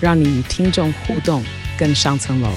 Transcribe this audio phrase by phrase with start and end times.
[0.00, 1.42] 让你与听众互动
[1.76, 2.48] 更上层楼。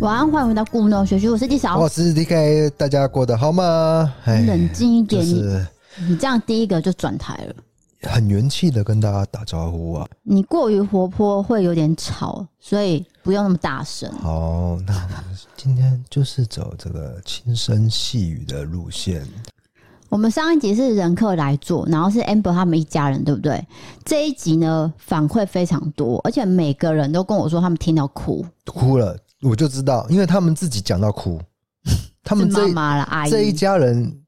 [0.00, 4.14] 晚安，欢迎回到故弄玄虚，我是地嫂，我是 DK，大家过得好吗？
[4.24, 5.66] 冷静一点，就是、
[5.96, 7.54] 你你这样第一个就转台了，
[8.02, 10.06] 很元气的跟大家打招呼啊。
[10.22, 14.10] 你过于活泼会有点吵，所以不用那么大声。
[14.18, 19.26] 好，那我们今天就是走这个轻声细语的路线。
[20.08, 23.62] 我们上一集是人客来做，然后是 Amber 他们一家人，对不对？
[24.06, 29.14] 这一集呢，反馈非常多，而且每个人都跟我说他们听到哭，哭了。
[29.42, 31.38] 我就知道，因为他们自己讲到哭，
[32.24, 34.18] 他们这妈妈了阿姨这一家人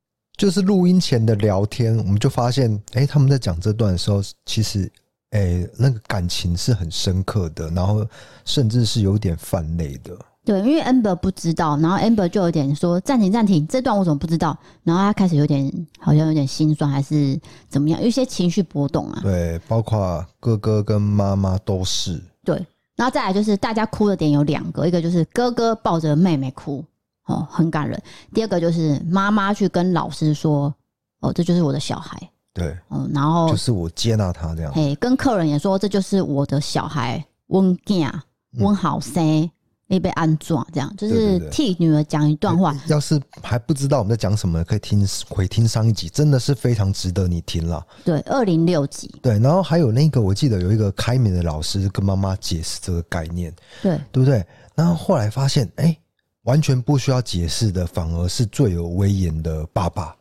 [0.41, 4.91] 就是录音前的聊天，我们就发现，哎、欸，他们在讲这段的时候，其实，
[5.33, 8.07] 哎、欸，那个感情是很深刻的，然后
[8.47, 10.17] 甚至是有点泛泪的。
[10.43, 14.59] 对，因为 Amber 不知道，然后 Amber 就有点说暂停暂停，这段我怎么不知道？
[14.83, 17.39] 然后他开始有点好像有点心酸，还是
[17.69, 18.01] 怎么样？
[18.01, 19.21] 有一些情绪波动啊。
[19.23, 22.19] 对，包括哥哥跟妈妈都是。
[22.43, 22.57] 对。
[22.97, 26.83] 然后再来就是大家哭的点有两个，一个就是哥哥抱着妹妹哭，
[27.31, 27.97] 哦，很感人；
[28.35, 30.75] 第二个就是妈妈去跟老师说，
[31.21, 32.19] 哦，这就是我的小孩，
[32.53, 38.13] 对，嗯，然后就是我接纳他这样，嘿，跟客人也说，这就是我的小孩，温健，
[38.59, 39.51] 温好生。
[39.93, 42.73] 你被安装，这样就是替女儿讲一段话。
[42.87, 47.85] 要是还不知道我们在讲什么，可以听回听上一集，真的是非常值得你听了。
[48.05, 49.13] 对，二零六集。
[49.21, 53.53] 对，然后还有那个，我记得有一个开明的老师跟妈妈解释这个概念，
[53.83, 54.47] 对，对不对？
[54.77, 55.99] 然后后来发现，哎、欸，
[56.45, 60.15] 完全不需要解释的，反而是最有威严的爸爸。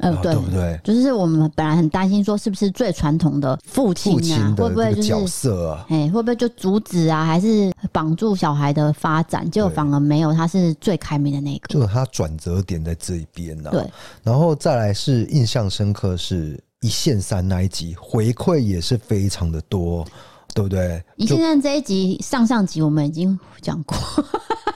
[0.00, 0.80] 呃，对，对不对？
[0.82, 4.52] 就是我们本来很担心说，是不是最传统的父亲啊？
[4.58, 5.86] 会不会就是角色啊？
[5.88, 7.24] 哎，会不会就阻止啊？
[7.24, 9.48] 还是绑住小孩的发展？
[9.48, 11.68] 结果反而没有，他是最开明的那个。
[11.68, 13.70] 就是他转折点在这一边呢。
[13.70, 13.88] 对，
[14.24, 20.04] 然后再来是印象深刻，是一线三那一集回馈也是非常的多，
[20.52, 21.00] 对不对？
[21.14, 23.96] 一线三这一集上上集我们已经讲过，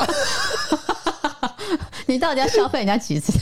[2.09, 3.33] 你到底要消费人家几次？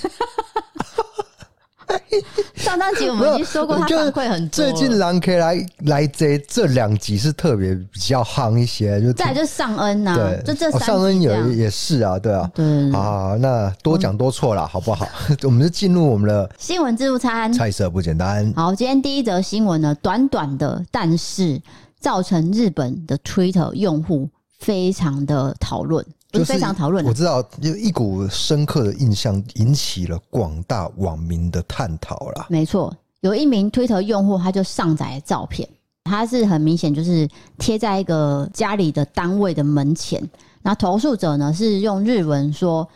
[2.57, 4.57] 上当集我们已经说过，他反馈很多。
[4.57, 15.07] 最近狼 K 来来这这两集是特别比较夯一些，就再就是尚恩呐、啊，对，就这三、哦、尚恩也也是啊，对啊，对，啊，那多讲多错了，嗯、好不好？
[15.45, 18.53] 我们就进入我们的新闻自助餐，菜色不简单。
[18.57, 21.63] 好，今天第一则新闻呢，短短的，但是
[22.01, 24.29] 造成日本的 Twitter 用户
[24.59, 26.05] 非常的讨论。
[26.39, 32.47] 就是非常讨论，我知道有一股深刻的印象，引起了广大网民的探讨啦。
[32.49, 35.69] 没错，有一名推特用户，他就上载照片，
[36.05, 40.23] 他是很明显就是贴在一个家里的单位的门前。
[40.63, 42.89] 那投诉者呢是用日文说，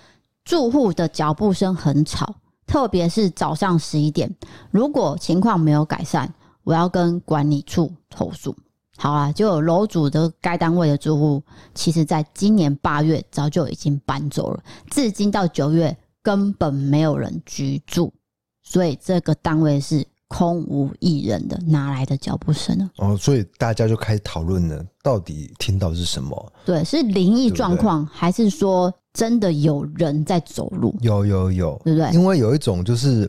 [0.44, 2.34] 住户的脚步声很吵，
[2.66, 4.28] 特别是早上十一点。
[4.70, 6.32] 如果情况没有改善，
[6.64, 8.54] 我要跟管理处投诉。
[9.02, 11.42] 好啊，就有楼主的该单位的住户，
[11.74, 18.12] 其实在今年八月早就已经搬走了，至今到九月根本没有人居住，
[18.62, 22.90] 所以这个单位是空无一人的，哪来的脚步声呢？
[22.98, 26.52] 哦，所以大家就开始讨论了，到底听到是什么？
[26.66, 30.94] 对，是灵异状况，还是说真的有人在走路？
[31.00, 32.10] 有有有，对不对？
[32.12, 33.28] 因为有一种就是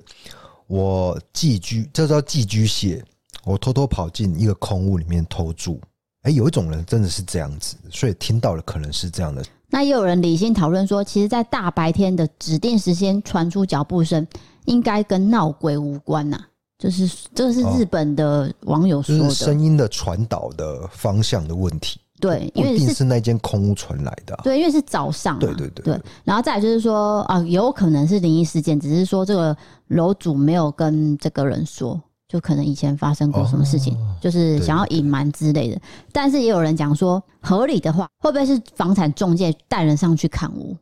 [0.68, 3.02] 我寄居，这叫寄居蟹。
[3.44, 5.80] 我偷偷跑进一个空屋里面偷住，
[6.24, 9.44] 哎，有一种人真的是这样子，所以听到了可能是这样的。
[9.70, 14.28] 那也有人理性讨论说，其实，在大白天的指定时间传出脚步声，
[14.66, 16.38] 应该跟闹鬼无关呐。
[16.78, 22.00] 就是这是日本的网友说的，声音的传导的方向的问题。
[22.20, 24.38] 对，因为一定是那间空屋传来的。
[24.44, 25.40] 对，因为是早上。
[25.40, 25.86] 对对对。
[25.86, 29.56] 对，然后再来就是说啊，有可能是灵异事件，只是说这个
[29.88, 32.00] 楼主没有跟这个人说。
[32.32, 35.78] 就可能以前发生过什么事情，哦、就是想要隐瞒之类的。
[36.14, 40.74] 但是也有人讲说，合理的话，会不会是房产中介带人上去看屋？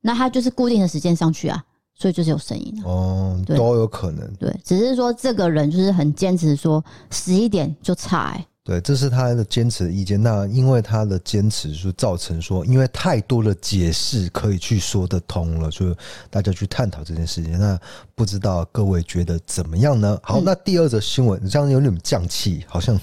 [0.00, 1.62] 那他就是固定的时间上去啊，
[1.94, 4.28] 所以就是有声音哦，都有可能。
[4.40, 10.22] 对，只是说这个人就是很坚持说十一点就差、欸，对，这是他的坚持的意见。
[10.22, 15.96] 那因为他的坚持，就造成说，因为太多的解释可以去说得通了，所以
[16.28, 17.58] 大家去探讨这件事情。
[17.58, 17.80] 那
[18.14, 20.18] 不知道各位觉得怎么样呢？
[20.22, 22.94] 好，那第二则新闻，你这样有点降气，好像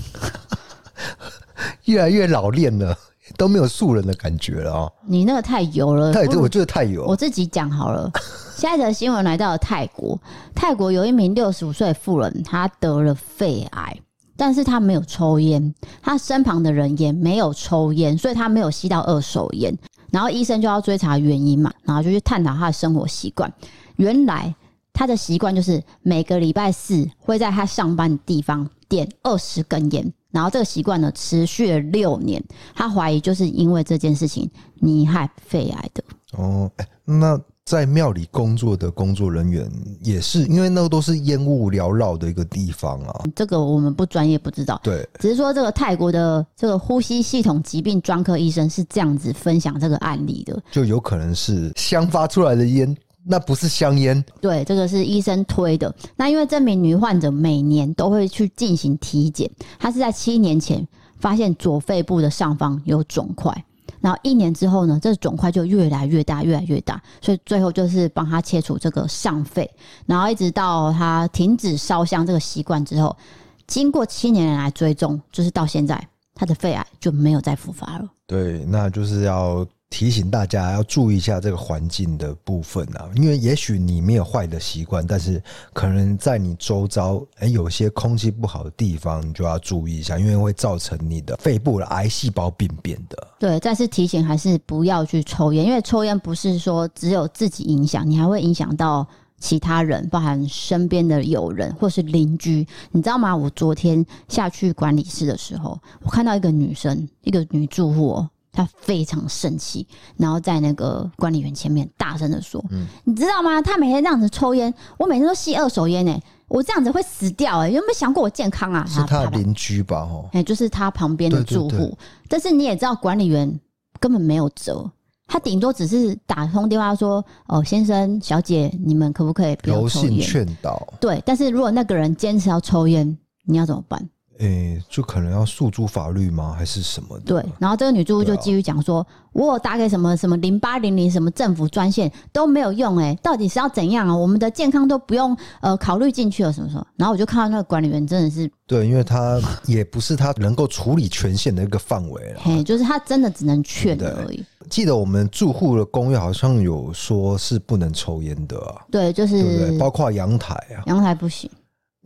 [1.85, 2.95] 越来越老练了，
[3.35, 4.94] 都没有素人的感觉了啊、哦！
[5.07, 7.03] 你那个太油了，太，我觉得太油。
[7.07, 8.12] 我自己讲好了。
[8.56, 10.21] 下一则新闻来到了泰国，
[10.53, 14.00] 泰国有一名六十五岁的妇人，她得了肺癌。
[14.37, 19.77] 但是他没有抽烟，他身旁的人也没有抽烟，所以他没有吸到二手烟。
[20.11, 23.51] 然后医生就要追查原因嘛，然后就去探讨他的生活习惯。
[23.97, 24.53] 原来
[24.93, 32.43] 他的习惯就是每个礼拜四会在他上班的地方点二十根烟，然后这个习惯呢持续了六年。
[32.73, 36.03] 他怀疑就是因为这件事情罹害肺癌的。
[36.38, 36.71] 哦，
[37.03, 37.39] 那。
[37.65, 39.67] 在庙里工作的工作人员
[40.03, 43.23] 也是，因为那个都是烟雾缭绕的一个地方啊。
[43.35, 44.79] 这个我们不专业，不知道。
[44.83, 54.23] 对，只是说这个泰国的这个呼吸系统疾病专科医生是这样子分享这个案例的，就有可能是香发出来的烟，那不是香烟。
[54.39, 55.91] 对，这个是医生推的。
[56.15, 63.65] 那因为这名女患者每年都会去进行体检，她是在七年前发现左肺部的上方有肿块。
[64.05, 69.67] 然后一年之后呢，这肿块就越来越大，越来越大，所以最后就是帮他切除这个上肺，
[70.05, 73.17] 然后一直到他停止烧香这个习惯之后，
[73.65, 75.99] 经过七年来追踪，就是到现在
[76.35, 78.07] 他的肺癌就没有再复发了。
[78.27, 79.65] 对，那就是要。
[79.95, 93.27] 提醒大家要注意一下这个环境的部分啊，因为也许你没有坏的习惯，但是可能在你周遭，哎，有些空气不好的地方，你就要注意一下，因为会造成你的肺部的癌细胞病变的。
[93.39, 99.07] 对，再次提醒，还是不要去抽烟，因为抽烟不是说只有自己影响，你还会影响到
[99.39, 102.68] 其他人，包含身边的友人或是邻居。
[102.91, 103.33] 你知道吗？
[103.33, 108.27] 我昨天下去管理室的时候，我看到一个女生，一个女住户。
[108.55, 109.85] 他非常生气，
[110.15, 113.61] 然后在那个管理员前面大声的说：“嗯，你知道吗？
[113.61, 119.99] 他每天这样子抽烟，我每天都吸二手烟诶，我这样子会死掉诶，有没有想过我健康啊？”是他的邻居吧？
[120.09, 121.97] 哦，哎，就是他旁边的住户。
[122.29, 123.59] 但是你也知道，管理员
[123.99, 124.89] 根本没有辙，
[125.27, 130.81] 他顶多只是打通电话说：“哦，先生、小姐，你们可不可以不要抽烟？”劝导。
[131.01, 134.09] 对，但是如果那个人坚持要抽烟，你要怎么办？
[134.39, 136.53] 诶、欸，就可能要诉诸法律吗？
[136.57, 137.25] 还是什么的？
[137.25, 144.15] 对，然后这个女住户就继续讲说：“啊、我有打给什么什么零八零零什么政府专线都没有用、欸，诶，到底是要怎样啊？
[144.15, 154.43] 我们的健康都不用呃考虑进去了，什么什么？”然后我就看到那个管理员真的是对，因为他也不是他能够处理权限的一个范围了，嘿，就是他真的只能劝而已。
[154.69, 161.49] 记得我们住户的公寓好像有说是不能抽烟的啊，对，就是对对包括阳台啊，阳台不行。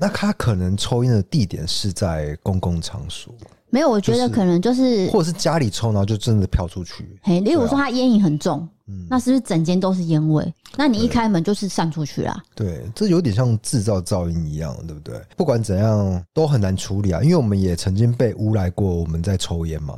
[0.02, 3.34] 那他可能抽烟的地点是在公共场所，
[3.70, 7.20] 没有，我觉得可能就是，或者是家里抽，然后就真的飘出去。
[7.22, 8.66] 嘿，例如说他烟瘾很重。
[9.10, 10.54] 那是不是整间都是烟味？
[10.78, 12.42] 那你一开门就是散出去啦。
[12.56, 15.20] 对，这有点像制造噪音一样，对不对？
[15.36, 19.96] 不管怎样都很难处理啊，因为我们也曾经被诬赖过我们在抽烟嘛。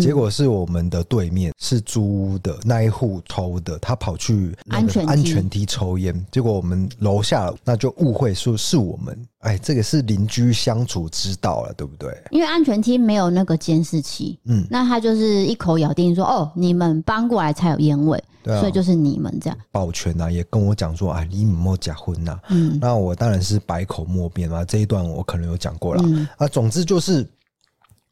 [0.00, 9.16] 结果是我们的对面是租屋的那一户偷的，他跑去安全安全梯抽烟，结果我们楼下那就误会说是我们。
[9.40, 12.10] 哎，这个是邻居相处之道了，对不对？
[12.30, 22.38] 因为安全梯没有那个监视器，嗯，那他就是一口咬定说：“哦，你们搬过来才有烟味。”对啊，所以就是你们这样，保全啊也跟我讲说，哎，你没有假婚呐？
[22.50, 24.62] 嗯，那我当然是百口莫辩啊。
[24.62, 27.26] 这一段我可能有讲过了，嗯，啊，总之就是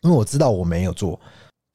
[0.00, 1.20] 因为我知道我没有做，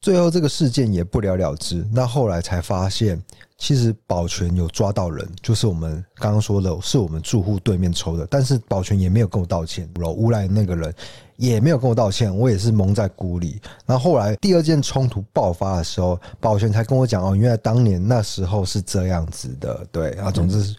[0.00, 1.86] 最后这个事件也不了了之。
[1.92, 3.22] 那后来才发现，
[3.58, 10.92] 其实保全有抓到人，就是我们刚刚说的，是我们住户对面抽的，但是保全也没有跟我道歉，我诬赖那个人。
[11.38, 13.60] 也没有跟我道歉，我也是蒙在鼓里。
[13.86, 19.86] 然后后来第二件冲突爆发的时候，保全才跟我讲哦，原来当年那时候是这样子的。
[19.92, 20.76] 对啊，总之是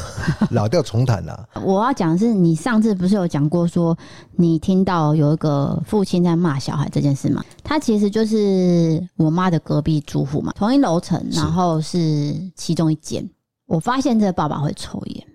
[0.52, 1.48] 老调重弹啦。
[1.64, 3.96] 我要讲的是，你上次不是有讲过说，
[4.36, 7.42] 你听到有一个父亲在骂小孩这件事吗？
[7.64, 13.26] 他其实就是我妈的隔壁住户嘛，同一楼层，然后是其中一间。
[13.66, 15.26] 我发现这个爸爸会抽烟，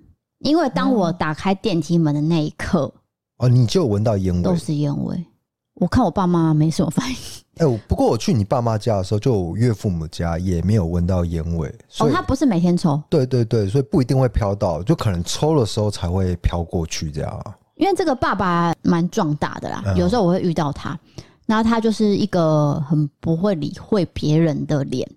[0.42, 2.94] 因为当我打开电梯门的那一刻。
[3.38, 5.26] 哦，你就闻到烟味，都是烟味。
[5.76, 7.16] 我看我爸妈没什么反应。
[7.58, 11.68] 哎、欸，不过我去你爸妈家的时候，就我岳父母家也没有闻到烟味。
[12.00, 13.02] 哦，他不是每天抽。
[13.10, 17.56] 对对对，所以不一定会飘到，就可能抽的时候才会飘过去这样。
[17.76, 21.00] 因为这个爸爸蛮壮大的啦，有时候我会遇到他，
[21.46, 25.08] 然后他就是一个很不会理会别人的脸，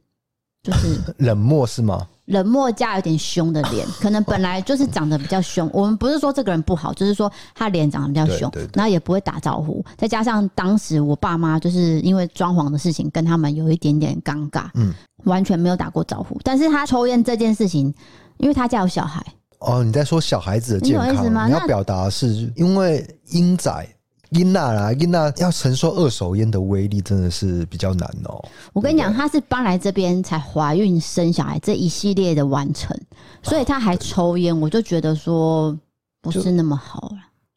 [0.63, 2.07] 就是 冷漠是吗？
[2.31, 5.69] 冷漠加有点凶的脸， 可能本来就是长得比较凶。
[5.73, 9.85] 我们不是说这个人不好，就是说他脸长得比较凶，然后也不会打招呼。
[9.97, 14.95] 再加上当时我爸妈就是因为装潢的事情跟他们有一点点尴尬，嗯，
[15.25, 16.41] 完全没有打过招呼。
[16.45, 17.93] 但是他抽烟这件事情，
[18.39, 19.25] 因为他家有小孩。
[19.59, 21.09] 哦，你在说小孩子的健康？
[21.09, 21.47] 你，意思吗？
[21.47, 23.87] 你要表达是因为英仔。
[24.31, 28.49] 英娜啦，英娜要承受二手烟的威力，真的是比较难哦、喔。
[28.73, 32.97] 我跟你讲，她是搬来这边才怀孕生小孩这一系列的完成，
[33.43, 35.77] 所以她还抽烟，我就觉得说
[36.23, 37.17] 不是那么好了。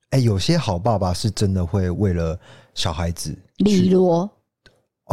[0.09, 2.37] 哎、欸，有些好爸爸是真的会为了
[2.73, 4.29] 小孩子，李罗。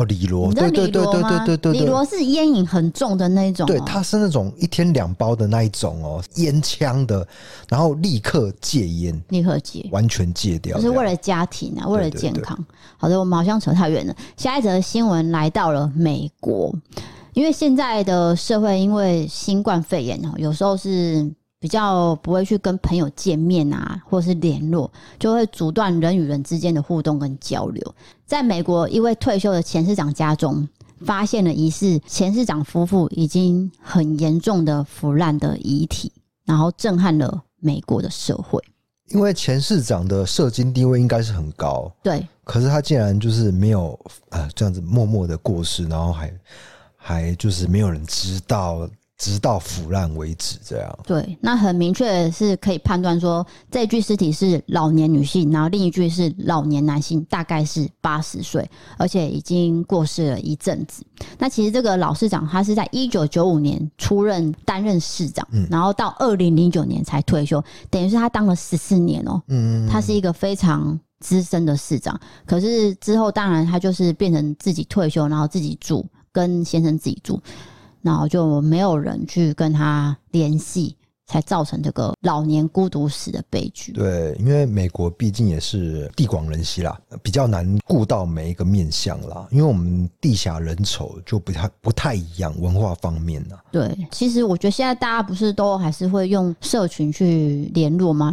[0.01, 1.47] 哦，李罗，你知道李罗吗？
[1.73, 7.27] 李罗是烟瘾很重的那种、喔，对，他是那种一天两包的那一种哦、喔，烟枪的，
[7.69, 12.59] 然后立刻戒烟，立刻戒，完全戒掉，就是为了家庭啊，为了健康。
[12.97, 14.15] 好的，我们好像扯太远了。
[14.37, 16.75] 下一则新闻来到了美国，
[17.35, 21.31] 因为现在的社会因为新冠肺炎哦，有时候是。
[21.61, 27.95] 比较不会去跟朋友见面啊，或是联络，就会阻断人与人之间的互动跟交流。
[28.25, 30.67] 在美国，一位退休的前市长家中，
[31.05, 36.11] 发现了疑似前市长夫妇已经很严重的腐烂的遗体，
[36.47, 38.59] 然后震撼了美国的社会。
[39.09, 43.99] 因为前市长的社经地位应该是很高，对，可是他竟然就是没有
[44.31, 46.33] 啊这样子默默的过世，然后还
[46.97, 48.89] 还就是没有人知道。
[49.21, 50.99] 直到腐烂为止，这样。
[51.05, 61.05] 对，那很明确是可以判断说，这具尸体是老年女性，然后另一具是老年男性，大概是八十岁，而且已经过世了一阵子。
[61.39, 69.43] 那其实这个老市长他是在一九九五年出任担任市长，嗯，然后到二零零九年才退休，等于是他当了十四年哦。
[69.49, 77.39] 嗯，他是一个非常资深的市长，可是之后当然他就是变成自己退休，然后自己住，跟先生自己住。
[78.03, 83.93] 然后就没有人去跟他联系，才造成这个老年孤独死的悲剧。
[83.93, 89.47] 对，因为美国毕竟也是地广人稀啦，比较难顾到每一个面相啦。
[89.51, 93.57] 因为我们地狭人稠，就不太不太一样文化方面呢。
[93.71, 98.33] 对，其实我觉得现在大家不是都还是会用社群去联络吗？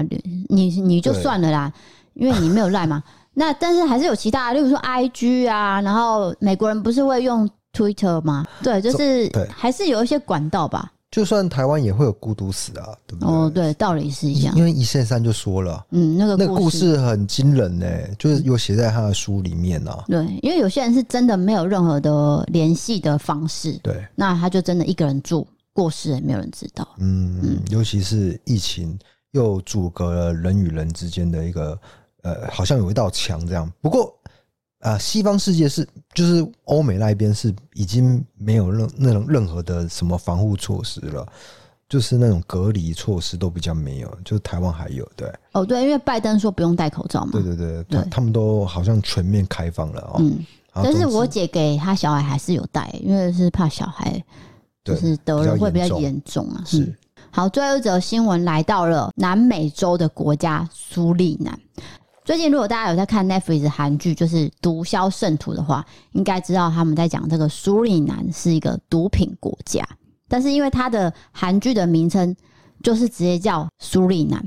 [0.50, 1.72] 你你就算了啦，
[2.16, 3.04] 因为你没有赖嘛。
[3.40, 7.48] 那但是还是有其他，例如说 IG 啊，然后美国人不是会用。
[7.78, 8.46] Twitter 吗？
[8.64, 10.92] 对，就是还是有一些管道吧。
[11.10, 13.34] 就算台湾也会有孤独死啊，对不对？
[13.34, 14.54] 哦，对，道理是一样。
[14.58, 20.04] 因为一线三就说了，嗯，那个那个故事很惊人呢、欸，就是有写在他的书里面啊。
[20.08, 26.86] 对，因为有些人是真的没有任何的联系的方式，对，那他就真的一个人住，过世也没有人知道。
[26.98, 29.00] 嗯嗯，尤其是疫情
[29.32, 31.80] 又阻隔了人与人之间的一个
[32.24, 33.72] 呃，好像有一道墙这样。
[33.82, 34.14] 不过。
[34.80, 41.28] 啊，西方世界是就是欧美那一边是已经没有任那种任何的什么防护措施了，
[41.90, 45.34] 就是那种隔离措施都比较没有，就是台湾还有对。
[45.54, 47.32] 哦，对，因为拜登说不用戴口罩嘛。
[47.32, 50.18] 对对对，对他，他们都好像全面开放了哦。
[50.20, 54.24] 嗯，但是我姐给她小孩还是有戴，因为是怕小孩
[54.84, 56.62] 就是得了会比较严重啊。
[56.66, 56.96] 是。
[57.32, 61.60] 好，最后一则新闻来到了南美洲的国家苏利南。
[62.28, 69.82] 最近，如果大家有在看 Netflix 韩剧，就是《毒枭圣徒》的话，应该知道他们在讲这个苏利南是一个毒品国家。
[70.28, 72.36] 但是因为它的韩剧的名称
[72.84, 74.46] 就是直接叫苏利南，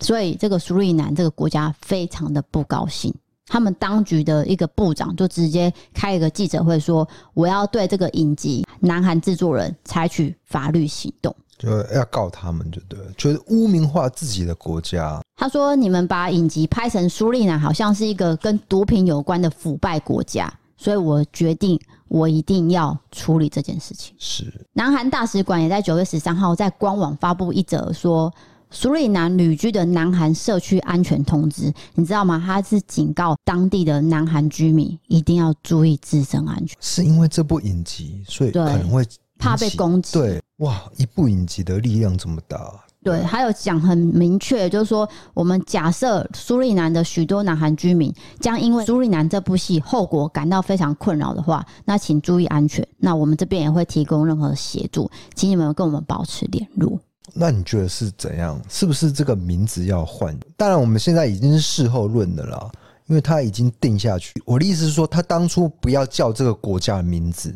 [0.00, 3.14] 所以这个苏利南这个国家非常的不高兴。
[3.48, 15.20] 他们当局的一个部长就直接开一个记者会说：“我要对这个影集南韩制作人采取法律行动。”就要告他们，就对，就是污名化自己的国家。
[15.36, 24.44] 他说：“你们把影集拍成苏利南，好像是一个跟毒品有关的腐败国家，所以我决定，我一定要处理这件事情。”是。
[24.72, 28.32] 南韩大使馆也在九月十三号在官网发布一则说，
[28.70, 32.42] 苏利南旅居的南韩社区安全通知，你知道吗？
[32.44, 36.76] 他是警告当地的南韩居民一定要注意自身安全。
[36.80, 39.04] 是因为这部影集，所以可能会。
[39.36, 52.86] 怕被攻击，对，哇，一部影集的力量这么大，对，还有讲很明确，就是说，我们假设苏利南的许多南韩居民将因为苏利南这部戏后果感到非常困扰的话，那请注意安全。
[52.98, 57.00] 那我们这边也会提供任何协助，请你们跟我们保持联络。
[57.32, 58.60] 那你觉得是怎样？
[58.68, 60.38] 是不是这个名字要换？
[60.56, 62.70] 当然，我们现在已经是事后论的了，
[63.06, 64.32] 因为他已经定下去。
[64.46, 67.52] 我的意思是说，他当初不要叫这个国家的名字。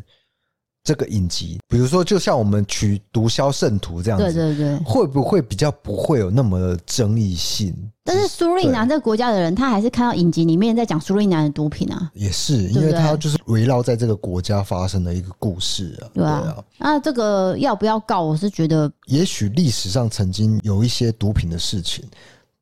[0.88, 7.74] 这个影集，比如说就像我们取《毒枭圣徒》这样子，对对对，会不会比较不会有那么争议性？
[8.02, 16.64] 但是苏利南这个国家的人，他还是看到影集里面在讲苏利南的毒品啊，也是，因为他就是围绕在这个国家发生的一个故事啊，对啊。
[16.78, 18.22] 那这个要不要告？
[18.22, 22.02] 我是觉得，也许历史上曾经有一些毒品的事情。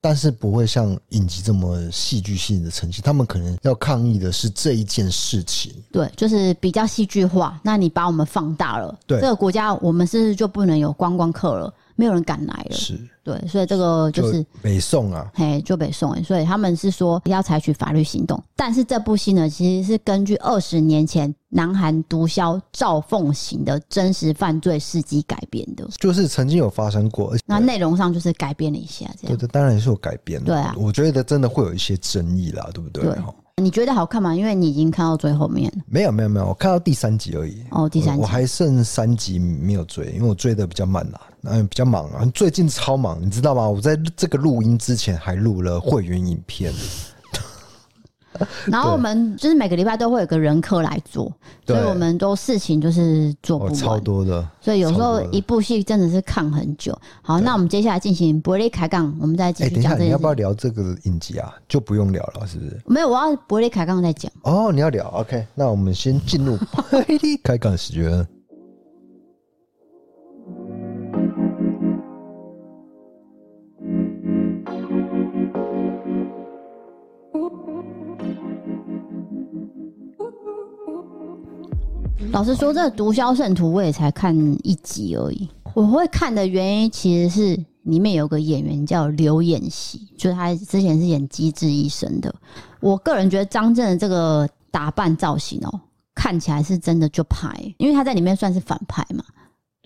[0.06, 5.75] 但是不会像影集这么戏剧性的呈现，他们可能要抗议的是这一件事情。
[5.90, 7.58] 对，就是比较戏剧化。
[7.60, 11.75] 那你把我们放大了，对这个国家，我们是不是就不能有观光客了？
[11.96, 12.76] 没有人敢来了。
[12.76, 12.98] 是。
[13.24, 18.40] 对，所以这个就是北宋啊，嘿，就北宋，所以他们是说要采取法律行动。
[18.54, 27.34] 但是这部戏呢，其实是根据二十年前南韩毒枭赵凤行的真实犯罪事迹改编的，就是曾经有发生过。
[27.46, 29.36] 那内容上就是改编了一下，这样。
[29.36, 30.46] 对的，当然是有改编的。
[30.46, 33.02] 对啊，我觉得真的会有一些争议啦，对不对？
[33.02, 33.16] 对。
[33.62, 34.36] 你觉得好看吗？
[34.36, 35.72] 因为你已经看到最后面。
[35.86, 37.64] 没有没有没有，我看到第三集而已。
[37.70, 43.66] 哦，第三集，我还剩三集没有追，因为我追的比较慢啦，嗯，比较忙啊，最近超忙，你知道吗？
[43.66, 46.70] 我在这个录音之前还录了会员影片。
[48.66, 51.32] 然后我们就是每个礼拜都会有个人客来做，
[51.66, 54.46] 所以我们都事情就是做不完，超多的。
[54.60, 56.96] 所以有时候一部戏真的是看很久。
[57.22, 59.82] 好，那我们接下来进行伯利开杠，我们再继续讲。
[59.82, 61.52] 等一下，你要不要聊这个影集啊？
[61.68, 62.80] 就不用聊了，是不是？
[62.86, 64.30] 没有，我要伯利开杠再讲。
[64.42, 65.46] 哦，你要聊，OK？
[65.54, 68.26] 那我们先进入伯 利开杠时间。
[82.33, 85.49] 老实说，这《毒枭圣徒》我也才看一集而已。
[85.75, 92.35] 我会看的原因其实是里面有个演员叫刘演锡，就是他之前是演《机智医生》的。
[92.80, 95.80] 我个人觉得张震的这个打扮造型哦，
[96.14, 99.25] 看起来是真的就派，因为他在里面算是反派嘛，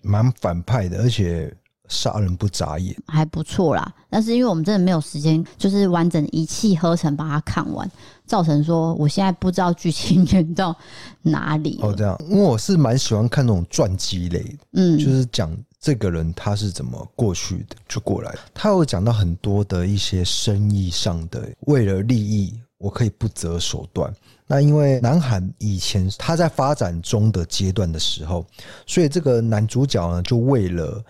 [0.02, 1.54] 蛮反派的，而且。
[1.90, 3.92] 杀人不眨眼，还不错啦。
[4.08, 7.88] 但是因为我们真的没有时间，就是完整一气呵成把它看完，
[8.24, 10.74] 造成说我现在不知道剧情演到
[11.20, 11.78] 哪里。
[11.82, 18.34] 哦，这样，因为我是蛮喜欢看那种传记类的，嗯，就是讲这个人他是怎么过去的，就过来。
[18.54, 24.12] 他有讲到很多的一些生意上的，为了利益，我可以不择手段。
[24.46, 28.44] 那因为南韩以前他在发展中的阶段的时候，
[28.84, 31.00] 所以这个男主角呢，就为了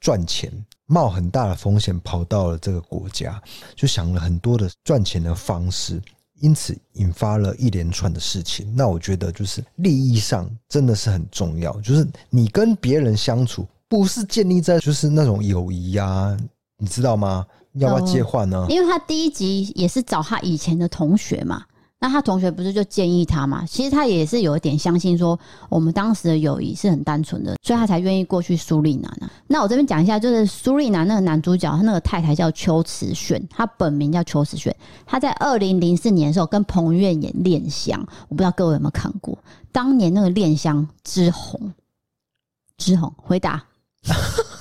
[0.00, 0.52] 赚钱，
[0.86, 3.40] 冒很大的风险跑到了这个国家，
[3.74, 6.00] 就想了很多的赚钱的方式，
[6.40, 8.72] 因此引发了一连串的事情。
[8.76, 16.36] 那我觉得就是利益上真的是很重要，就是你跟别人相处不是建立在就是那种友谊呀，
[16.76, 17.46] 你知道吗？
[17.74, 18.66] 要不要接话呢？
[18.68, 21.64] 因为他第一集也是找他以前的同学嘛。
[22.00, 23.64] 那他同学不是就建议他嘛？
[23.66, 29.28] 其实他也是有一点相信说，我们当时的友谊是很单纯的，所以他才愿意过去苏丽南啊。
[29.48, 34.74] 那我这边讲一下，就是苏丽南那个男主角，他那个太太叫邱瓷炫，他本名叫邱瓷炫。
[35.04, 39.36] 他在二零零四年的时候跟彭于晏演《恋香》，我不知道各位有没有看过？
[39.72, 41.72] 当年那个《恋香》之红，
[42.76, 43.64] 之红，回答。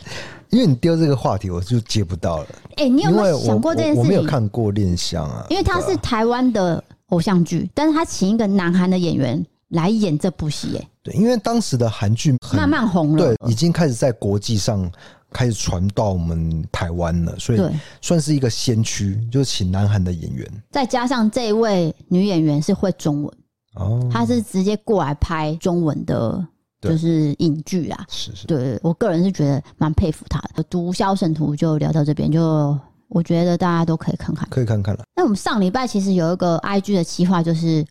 [0.50, 2.46] 因为你丢这个话题，我就接不到了。
[2.76, 4.02] 哎、欸，你有没有想过这件事情？
[4.02, 10.76] 我，我没有看过《恋香》啊，因为他是台湾的偶像剧，但是他请一个南韩的演员来演这部戏。
[10.76, 14.90] 哎，对，因为当时的韩剧慢慢红了，对，已经开始在国际上
[15.32, 17.60] 开始传到我们台湾了，所以
[18.02, 20.46] 算是一个先驱，就请南韩的演员。
[20.70, 23.34] 再加上这一位女演员是会中文
[23.76, 26.46] 哦，她是直接过来拍中文的。
[26.90, 30.62] 就是影剧啊，是是，对，我个人是觉得蛮佩服他的。
[30.64, 32.76] 毒枭圣徒就聊到这边，就
[33.08, 35.04] 我觉得大家都可以看看，可以看看了。
[35.14, 37.84] 那我们上礼拜其实有一个 IG 的企划，就是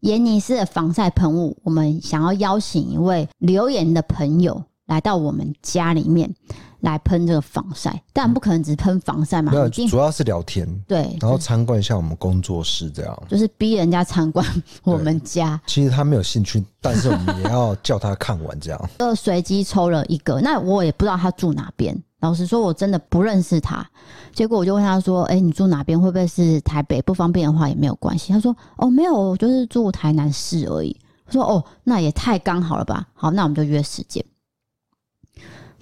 [0.00, 6.34] 颜尼斯的防晒喷雾，我们想要邀请一位留言的朋友来到我们家里面。
[6.82, 9.50] 来喷这个防晒，但不可能只喷防晒嘛。
[9.50, 10.68] 没有，主要是聊天。
[10.86, 13.22] 对，然后参观一下我们工作室，这样。
[13.28, 14.46] 就是逼人家参观
[14.82, 15.60] 我们家。
[15.66, 18.88] 其实他没有兴趣，但是我们也要叫他看完这样。
[19.00, 21.96] 就随机抽了一个，那我也不知道他住哪边。
[22.20, 23.84] 老实说，我真的不认识他。
[24.32, 26.00] 结果我就问他说：“哎，你住哪边？
[26.00, 27.02] 会不会是台北？
[27.02, 33.06] 不方便的话也没有关系。”他说：“哦，没有，我就是住台南市而已。”我说：“哦，那也太刚好了吧？
[33.12, 34.24] 好，那我们就约时间。”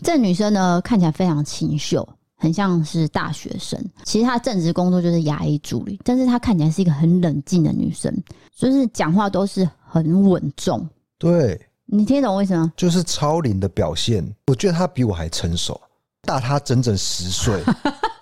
[0.03, 3.79] 这女生呢，看起来非常清秀，很像是大学生。
[4.05, 8.15] 其实她正职工作就是牙医助理，但是她看起来是一个很冷静的女生，
[8.57, 10.89] 就是讲话都是很稳重。
[11.19, 12.73] 对，你听懂为什么？
[12.77, 14.27] 就是超龄的表现。
[14.47, 15.81] 我觉得她比我还成熟，
[16.23, 17.63] 大她整整十岁。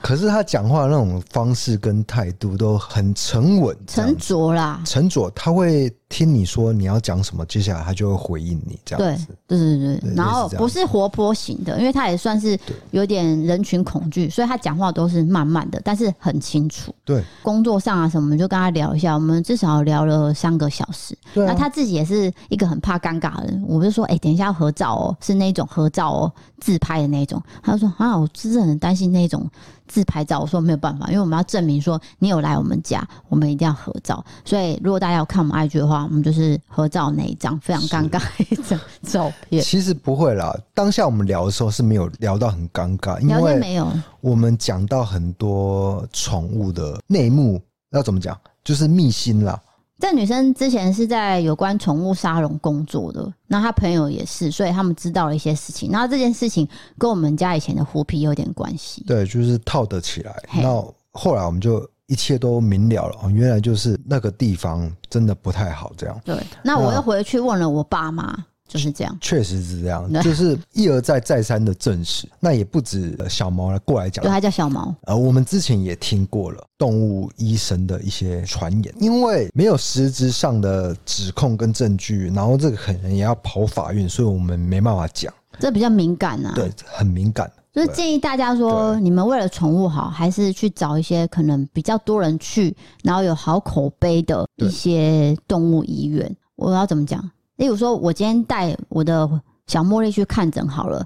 [0.00, 5.30] 可是他讲话的那种方式跟态度都很沉稳、沉着啦，沉着。
[5.30, 9.26] 他会听你说你要讲什么，接下来他就会回应你这样子。
[9.46, 12.58] 对对对对，然后不是活泼型的，因为他也算是
[12.92, 16.94] 有点人群恐惧，所以他讲话都是慢慢的，但是很清楚。
[17.04, 21.16] 对，工作上啊什么，我们就跟他聊一下，我们至少聊了三个小时。
[21.34, 27.42] 对、啊，那他自己也是一个很怕尴尬的人，我就说，哎、欸，等一下要合照哦，是那种合照哦，自拍的那种。
[27.62, 29.48] 他就说啊，我真的很担心那种。
[29.88, 34.24] 自拍照，我说没有办法，因为我们要证明说你有来我们家，我们一定要合照。
[34.44, 39.62] 所以如果大家要看我们 IG 的话，我们就是合照那一张非常尴尬的一张照片。
[39.62, 49.60] 其实不会啦，当下我们聊的时候是没有聊到很尴尬，因为没有我们讲到很多宠物的内幕，要怎么讲，就是秘辛啦。
[49.98, 55.90] 这女生之前是在有关宠物沙龙工作的，那她朋友也是，所以他们知道了一些事情。
[55.90, 59.02] 然后这件事情跟我们家以前的虎皮有点关系。
[59.06, 60.42] 对，就是套得起来。
[60.54, 66.20] 那后来我们就一切都明了了，原来就是那个地方真的不太好，这样。
[66.24, 68.44] 对，那我又回去问了我爸妈。
[68.68, 72.28] 就是这样，确实是这样，就是一而再再三的证实。
[72.38, 74.94] 那也不止小毛来过来讲，对，他叫小毛。
[75.04, 85.32] 呃，我们之前也听过了动物医生的一些传言，因为没有实质上的指控跟证据，然后这个可能也要跑法院，所以我们没办法讲。
[85.58, 87.50] 这比较敏感啊，对，很敏感。
[87.72, 96.34] 就是建议大家说，你们为了宠物好，还是去找一些可能比较多人去，然后有好口碑的一些动物医院。
[96.56, 97.30] 我要怎么讲？
[97.58, 99.28] 例如说，我今天带我的
[99.66, 101.04] 小茉莉去看诊好了，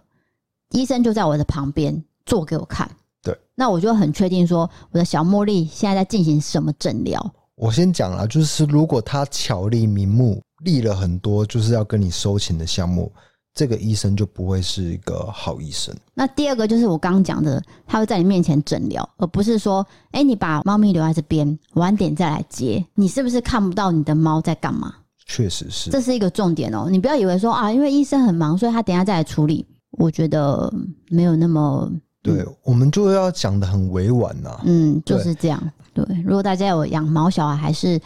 [0.71, 2.89] 医生就在我的旁边做给我看。
[3.23, 7.35] 对，那我就很确定说，我的小茉莉现在在进行什么诊疗。
[7.55, 13.11] 我先讲了，就是如果他巧立名目立了很多就是要跟你收钱的项目，
[13.55, 15.95] 这个医生就不会是一个好医生。
[16.13, 22.85] 那第二个就是我刚刚讲的，他会在你面前诊疗，而不是说，哎，你把猫咪留在这边，晚点再来接。
[22.95, 24.97] 你是不是看不到你的猫在干嘛？
[25.33, 26.89] 确实是，这是一个重点哦。
[26.91, 29.65] 你不要以为说啊，因为医生很忙，所以他等一下再来处理。
[29.93, 30.71] 我觉得
[31.09, 31.91] 没有那么……
[32.23, 34.61] 对，嗯、我们就要讲的很委婉呐。
[34.65, 35.73] 嗯，就是这样。
[35.95, 37.99] 对，如果大家有养毛小孩，还是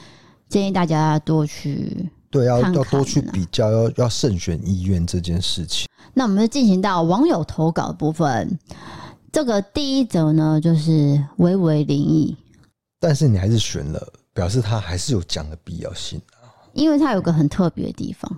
[0.49, 5.89] 建议大家多去对，要要多去比较，要要慎选医院这件事情。
[6.15, 8.57] 那我们就进行到网友投稿的部分。
[9.33, 12.37] 这个第一则呢，就是微微灵异，
[13.01, 16.21] 但是你还是选了，表示他还是有讲的必要性。
[16.77, 18.31] 因为他有个很特别的地方，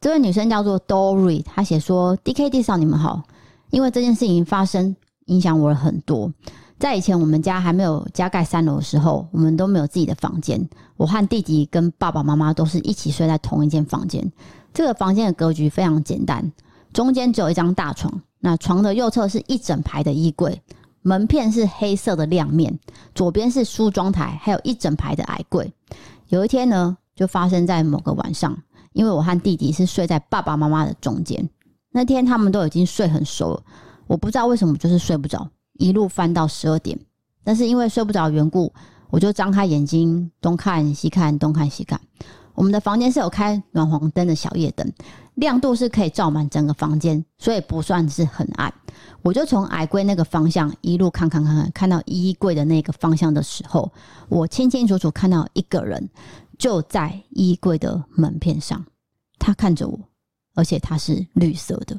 [0.00, 3.22] 这位女生叫做 Dory，她写说：“DKD 嫂，你们好。
[3.70, 6.32] 因为这件事情发生，影响我了很多。
[6.80, 10.68] 在以前我们家还没有加盖三楼的时候，我们都没有自己的房间。
[10.96, 14.28] 我和弟弟跟爸爸妈妈都是一起睡在同一间房间。
[14.74, 16.52] 这个房间的格局非常简单，
[16.92, 18.12] 中间只有一张大床。
[18.40, 20.60] 那床的右侧是一整排的衣柜，
[21.02, 22.76] 门片是黑色的亮面，
[23.14, 25.72] 左边是梳妆台，还有一整排的矮柜。
[26.26, 28.56] 有一天呢。”就发生在某个晚上，
[28.92, 31.50] 因为我和弟弟是睡在爸爸妈妈的中间。
[31.90, 33.62] 那天他们都已经睡很熟了，
[34.06, 36.96] 我不知道为什么就是睡不着，一路翻到十二点。
[37.42, 38.72] 但是因为睡不着缘故，
[39.10, 42.00] 我就张开眼睛东看西看，东看西看。
[42.54, 44.92] 我们的房间是有开暖黄灯的小夜灯，
[45.34, 48.72] 亮度是可以照满整个房间，所以不算是很暗。
[49.22, 53.90] 我就从矮柜那个方向一路看看看看，看到衣柜的那个方向的时候，
[54.28, 56.08] 我清清楚楚看到一个人。
[56.58, 58.84] 就在衣柜的门片上，
[59.38, 59.98] 他看着我，
[60.54, 61.98] 而且他是绿色的。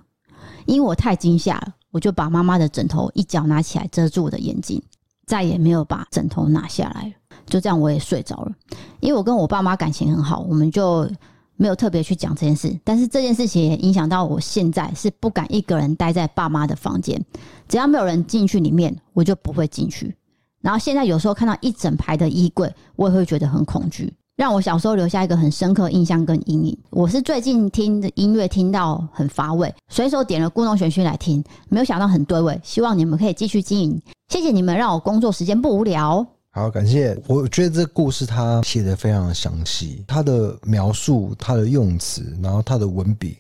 [0.65, 4.82] 因为我太惊吓了，我就把妈妈的枕头一脚拿起来遮住我的眼睛，
[5.26, 7.13] 再也没有把枕头拿下来。
[7.45, 8.52] 就这样，我也睡着了。
[9.00, 11.10] 因为我跟我爸妈感情很好，我们就
[11.56, 12.78] 没有特别去讲这件事。
[12.84, 17.24] 但是这件事情也影响到我现在是不敢一个人待在爸妈的房间，
[17.67, 20.15] 只要没有人进去里面，我就不会进去。
[20.62, 24.13] 然后现在有时候看到一整排的衣柜，我也会觉得很恐惧。
[24.39, 26.78] 让我小时候留下一个很深刻印象跟阴影。
[26.91, 32.58] 我是最近听的音乐听到很乏味，随手点了故弄玄虚来听，没有想到很对味。
[32.63, 36.25] 希望你们可以继续经营，谢谢你们让我工作时间不无聊。
[36.52, 37.21] 好，感谢。
[37.28, 43.36] 我觉得这故事他写得非常的详细，他的描述、他的用词，然后他的文笔。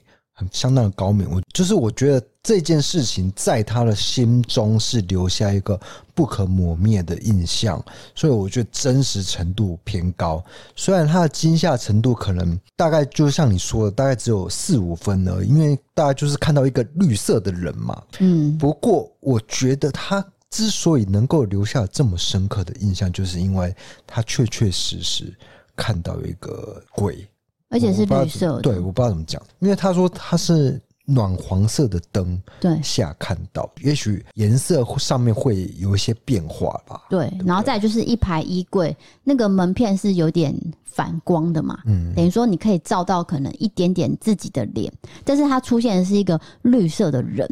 [0.51, 5.79] 相当的高明，我就是我觉得这件事情在他的心中是留下一个
[6.13, 7.83] 不可磨灭的印象，
[8.15, 10.43] 所以我觉得真实程度偏高。
[10.75, 18.01] 虽然他的惊吓程度可能大概就像你说的，大概只有四五分而已，因为大家就是看到一个绿色的人嘛。
[18.19, 23.75] 嗯，不过我觉得他之所以能够留下这么深刻的印象，就是因为
[24.07, 25.31] 他确确实实
[25.75, 27.27] 看到一个鬼。
[27.69, 37.05] 而且是绿色的，对，我不知道怎么讲，因为他说他是暖黄色的灯对下看到，也许颜色上面会有一些变化吧。
[37.09, 40.53] 对，对对，然后再就是一排衣柜，那个门片是有点
[40.83, 44.91] 反光的嘛，嗯，等于说你可以照到可能一点点自己的脸，
[45.23, 47.47] 但是它出现的是一个绿色的人，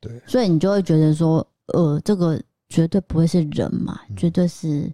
[0.00, 4.92] 对，所以你就会觉得说，呃，这个绝对不会是人嘛，嗯、绝对是。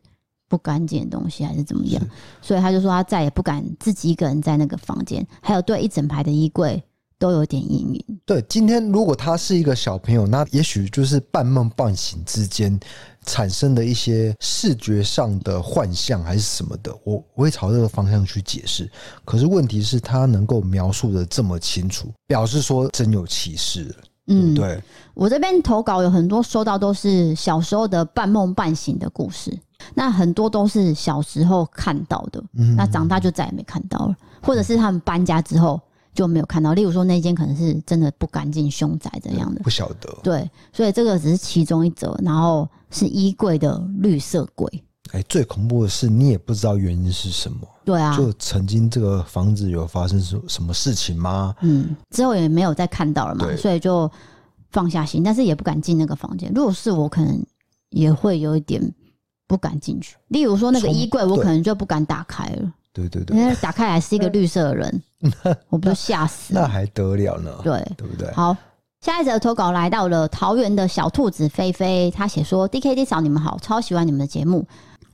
[0.49, 2.03] 不干净的东西还是怎么样？
[2.41, 6.83] 所以他就说他再也不敢自己一个人在那个房间，还有对一整排的衣柜
[7.19, 8.21] 都有点阴影。
[8.25, 12.79] 对，今天如果他是一个小朋友，那也许就是半梦半醒之间
[13.25, 18.91] 产生的一些视觉上的幻象还是什么的，我我会朝这个方向去解释。
[19.25, 23.95] 可是问题是，他能够描述的这么清楚，表示说真有其事。
[24.29, 24.83] 嗯，对。
[25.15, 29.59] 我这边投稿有很多收到都是小时候的半梦半醒的故事。
[29.95, 32.43] 那很多都是小时候看到的，
[32.77, 35.81] 那长大就再也没看到了，或者是他们搬家之后
[36.13, 36.75] 就没有看到。
[36.75, 40.15] 例如说那间可能是真的不干净、凶宅这样的，不晓得。
[40.23, 44.71] 对，所以这个只是其中一则，然后是衣柜的绿色柜。
[45.13, 47.59] 哎，最恐怖的是你也不知道原因是什么。
[47.89, 51.55] 对啊，就曾经这个房子有发生什什么事情吗？
[51.63, 54.11] 嗯，之后也没有再看到了嘛，所以就
[54.71, 56.53] 放下心，但是也不敢进那个房间。
[56.55, 57.45] 如果是我，可能
[57.91, 58.83] 也会有一点。
[59.49, 60.15] 不敢进去。
[60.27, 62.71] 例如说那个衣柜，我可能就不敢打开了。
[62.93, 65.03] 对对对，因为打开来是一个绿色的人，
[65.71, 66.61] 我不就吓死了？
[66.61, 67.51] 那还得了呢？
[67.65, 68.31] 对对不对？
[68.35, 68.55] 好，
[69.01, 74.69] 下一则投稿来到了桃园的小兔子菲菲，他写说：“D K D 嫂，你们好，超喜欢你们的节目。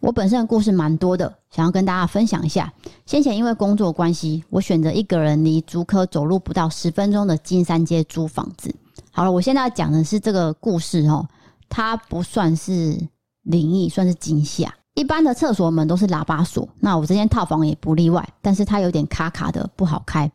[0.05, 2.71] 我本身的故事蛮多的，想要跟大家分享一下。
[3.07, 8.75] 先前因为工作关系，我选择一个人离竹科走路不到十分钟的金山街租房子。
[9.11, 11.27] 好了，我现在要讲的是这个故事哦，
[11.71, 12.99] 它不算是。”
[13.45, 20.33] 灵异算是惊吓，一般的厕所门都是喇叭锁，那我这间套房也不例外，但是它有点卡卡的，不好开。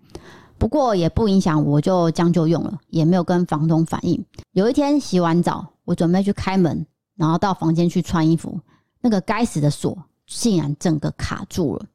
[0.60, 4.24] 不过也不影响，我就将就用了，也没有跟房东反映。
[4.52, 6.86] 有一天洗完澡，我准备去开门，
[7.18, 8.60] 然后到房间去穿衣服，
[9.02, 11.86] 那个该死的锁竟然整个卡住了，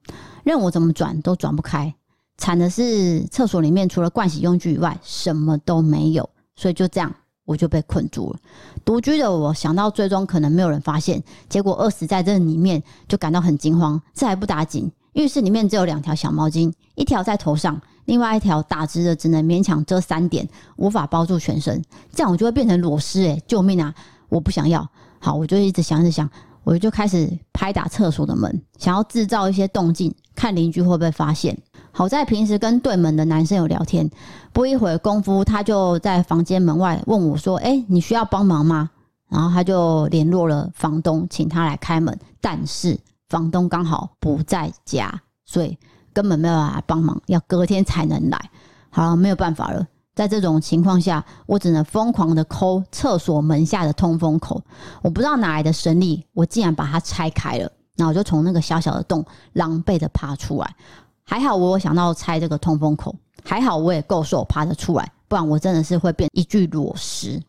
[0.42, 1.94] 任我怎么转都转不开。
[2.36, 7.14] 惨的是厕所里面除了盥洗用具以外，什么都没有，所以就这样。
[7.46, 8.38] 我就被困住了。
[8.86, 14.00] 独居的我想到最终可能没有人发现，结果饿死在这里面，就感到很惊慌。
[14.14, 21.84] 这还不打紧，浴室里面只有两条小毛巾，一条在头上，另外一条打直的，只能勉强遮三点，无法包住全身。
[22.10, 23.94] 这样我就会变成裸尸诶，救命啊！
[24.30, 24.88] 我不想要。
[25.18, 26.26] 好，我就一直想，一直想，
[26.64, 31.56] 我就开始拍打厕所的门，想要制造一些动静，看邻居会不会发现。
[31.92, 34.10] 好在平时跟对门的男生有聊天，
[34.52, 38.90] 不一会功夫，他就在房间门外问我说：“哎，你需要帮忙吗？”
[39.30, 42.18] 然后他就联络了房东，请他来开门。
[42.40, 42.98] 但是
[43.28, 45.78] 房东刚好不在家，所以
[46.12, 48.50] 根本没有办法帮忙，要隔天才能来。
[48.90, 54.62] 好了，没有办法了，在这种情况下，我只能疯狂的抠厕所门下的通风口。
[55.02, 59.24] 我不知道哪来的神力，我竟然把它拆开了，然后我就从那个小小的洞
[59.54, 60.76] 狼狈的爬出来。
[61.24, 67.42] 还好我想到拆这个通风口，还好我也够瘦爬得出来，不然我真的是会变一具裸尸。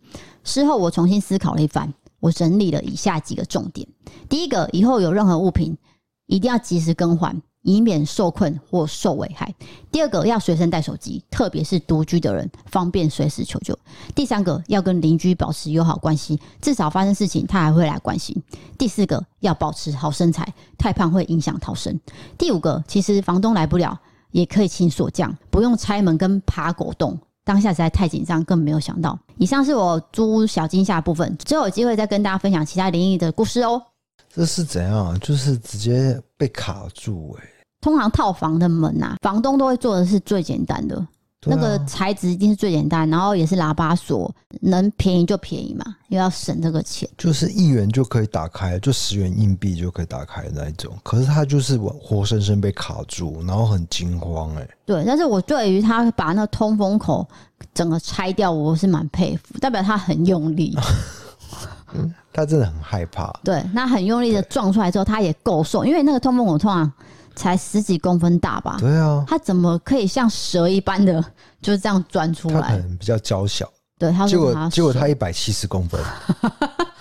[0.43, 3.87] 事后我重新思考了一番，我整理了以下几个重点：
[4.27, 5.77] 第一个，以后有任何物品
[6.25, 7.39] 一定要及时更换。
[7.65, 9.53] 以免受困或受危害。
[9.91, 13.77] 第二个，要随身带手机，特别是独居的人，方便随时求救。
[14.13, 18.39] 第三个，要跟邻居保持友好关系，至少发生事情他还会来关心。
[18.77, 20.47] 第四个，要保持好身材，
[20.77, 21.99] 太胖会影响逃生。
[22.37, 23.99] 第五个，其实房东来不了，
[24.29, 27.19] 也可以请锁匠，不用拆门跟爬狗洞。
[27.43, 29.17] 当下实在太紧张，更没有想到。
[29.37, 33.81] 以上是我租屋小惊吓部分，之后有机会再跟大家分享其他灵异的故事哦。
[34.33, 35.17] 这是怎样？
[35.19, 37.43] 就是直接被卡住哎、
[37.85, 41.07] 通常套房的门啊，房东都会做的是最简单的，
[41.45, 47.07] 那个材质一定是最简单，然后也是喇叭锁，能便宜就便宜嘛，又要省这个钱。
[47.15, 50.91] 就是一元就可以打开，就十元硬币就可以打开那一种。
[51.03, 54.67] 可是他就是活生生被卡住，然后很惊慌哎。
[54.83, 57.23] 对，但是我对于他把那通风口
[57.71, 60.75] 整个拆掉，我是蛮佩服，代表他很用力。
[62.33, 63.31] 他真的很害怕。
[63.43, 66.91] 对，那很用力的撞出来之后，他也够瘦，因为那个通风口通常。
[67.35, 68.77] 才十几公分大吧？
[68.79, 71.23] 对啊，它怎么可以像蛇一般的
[71.61, 72.61] 就是这样钻出来？
[72.61, 73.69] 它可能比较娇小。
[73.97, 76.01] 对，他结果结果它一百七十公分，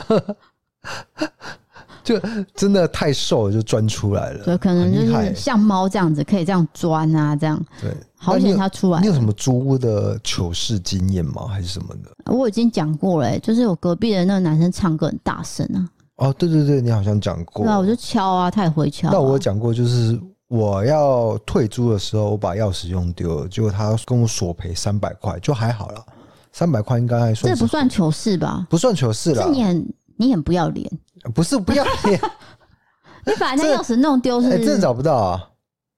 [2.05, 2.20] 就
[2.55, 4.44] 真的太瘦了，就钻出来了。
[4.44, 7.61] 对，可能就是像猫这样子，可以这样钻啊，这样。
[7.81, 9.01] 对，好险它出来。
[9.01, 11.49] 你有什么租屋的糗事经验吗？
[11.49, 12.33] 还是什么的？
[12.33, 15.83] 我已经讲过了、欸，就是我隔壁的那个男生唱歌很大声啊。
[16.16, 17.64] 哦，对对对，你好像讲过。
[17.64, 19.11] 那我就敲啊，他也会敲、啊。
[19.12, 26.05] 那我讲过，就是我要退租的时候，我把钥匙用丢了，结果他跟我索赔三百块，就还好了。
[26.53, 28.66] 三百块应该还算这不算糗事吧？
[28.70, 29.42] 不算糗事了。
[29.42, 30.88] 是你很你很不要脸，
[31.35, 32.20] 不是不要脸，
[33.27, 34.50] 你把那钥匙弄丢是？
[34.50, 35.50] 真的找不到啊！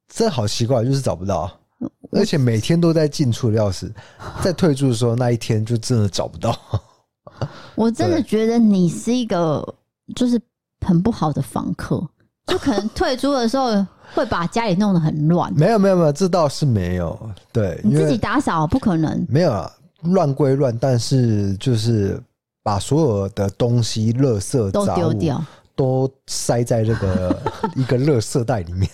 [0.08, 1.50] 真的好奇怪，就是找不到，
[2.12, 3.92] 而且每天都在进出的钥匙，
[4.40, 6.56] 在退出的时候那一天就真的找不到。
[7.74, 9.62] 我真的觉得你是一个
[10.14, 10.40] 就是
[10.86, 12.00] 很不好的房客，
[12.46, 15.52] 就可能退租的时候会把家里弄得很乱。
[15.54, 17.18] 没有没有没有，这倒是没有。
[17.52, 19.26] 对，你自己打扫不可能。
[19.28, 22.20] 没有啊，乱归乱，但是就是
[22.62, 27.36] 把所有的东西、垃圾都丢掉，都塞在这个
[27.74, 28.88] 一个垃圾袋里面。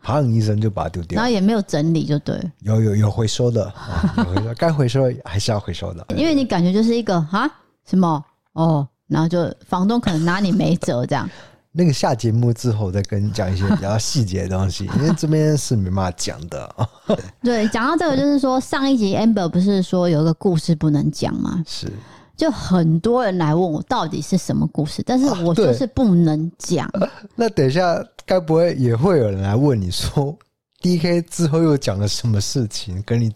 [0.00, 2.40] 啪一声就把它丢掉，然后也没有整理，就对。
[2.60, 3.70] 有有有回收的，
[4.16, 6.06] 有回收，该回收还是要回收的。
[6.16, 7.50] 因为你感觉就是一个啊
[7.84, 11.28] 什么哦，然后就房东可能拿你没辙这样。
[11.70, 16.74] 那个下节目之后再跟你讲一些比较细节的东西，因为这边是没办法讲的。
[17.42, 21.62] 对，讲到这个就是说，上一集 Amber 不是说有一个故事不能讲吗？
[21.66, 21.92] 是。
[22.36, 26.86] 就很多人来问我到底是什么故事，但是我就是不能讲。
[26.88, 30.36] 啊， 那等一下，该不会也会有人来问你说
[30.80, 33.02] ，DK 之后又讲了什么事情？
[33.04, 33.32] 跟你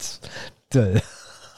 [0.69, 1.01] 对，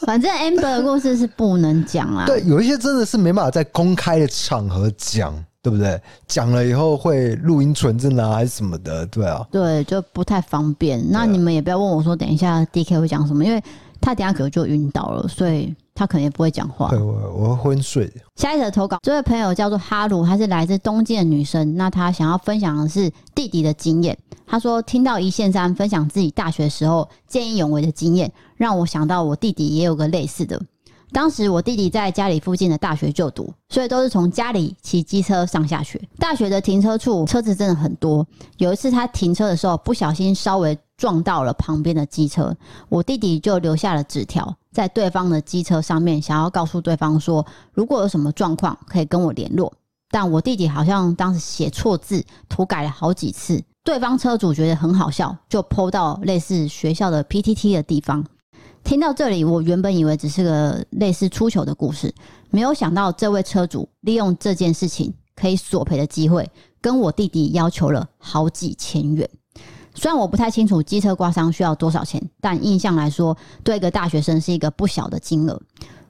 [0.06, 2.26] 反正 Amber 的故事是不能讲啦。
[2.26, 6.00] 对，有一些真的是没办法在公开的场合讲，对不对？
[6.28, 9.06] 讲了以后会录音存证啊，还是什么的？
[9.08, 11.04] 对啊，对，就不太方便。
[11.10, 13.62] 那你们也不要问我说，等一下 DK 会讲什么，因为
[14.00, 15.76] 他等下可能就晕倒了，所以。
[15.96, 18.12] 他可能也不会讲话，对，我我会昏睡。
[18.36, 21.76] 下一则投稿，这位朋友叫做哈鲁，她是来自东京的女生。
[21.76, 24.18] 那她想要分享的是弟弟的经验。
[24.46, 30.62] 她说听到一线三分享自己大学时候见义勇为的经验，让我想到我弟弟也有个类似的。
[31.16, 35.98] 当时我弟弟在家里附近的大学就读，所以都是从家里骑机车上下学。
[36.20, 38.28] 大学的停车处车子真的很多。
[38.58, 42.54] 有一次他停车的时候不小心稍微撞到了旁边的机车，
[42.90, 49.72] 我弟弟就留下了纸条在对方的机车上面，想要告诉对方说，如果有什么状况可以跟我联络。
[50.12, 53.64] 但我弟弟好像当时写错字，涂改了好几次。
[53.86, 58.26] 对方车主觉得很好笑，就 po 到类似学校的 PTT 的地方。
[58.86, 62.14] 听到这里，我原本以为只是个类似出糗的故事，
[62.52, 66.48] 没有想到这位车主利用这件事情可以索赔的机会，
[66.80, 69.28] 跟我弟弟要求了好几千元。
[69.96, 75.60] 虽然我不太清楚机车刮伤需要多少钱，但印象来说，对一个大学生是一个不小的金额。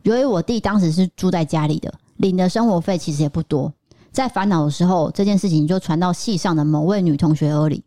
[0.03, 3.71] 由于我弟当时是住在家里的，领的生活费其实也不多，
[4.11, 7.81] 在烦恼的时候，这件事情就传到系上的某位女同学耳里。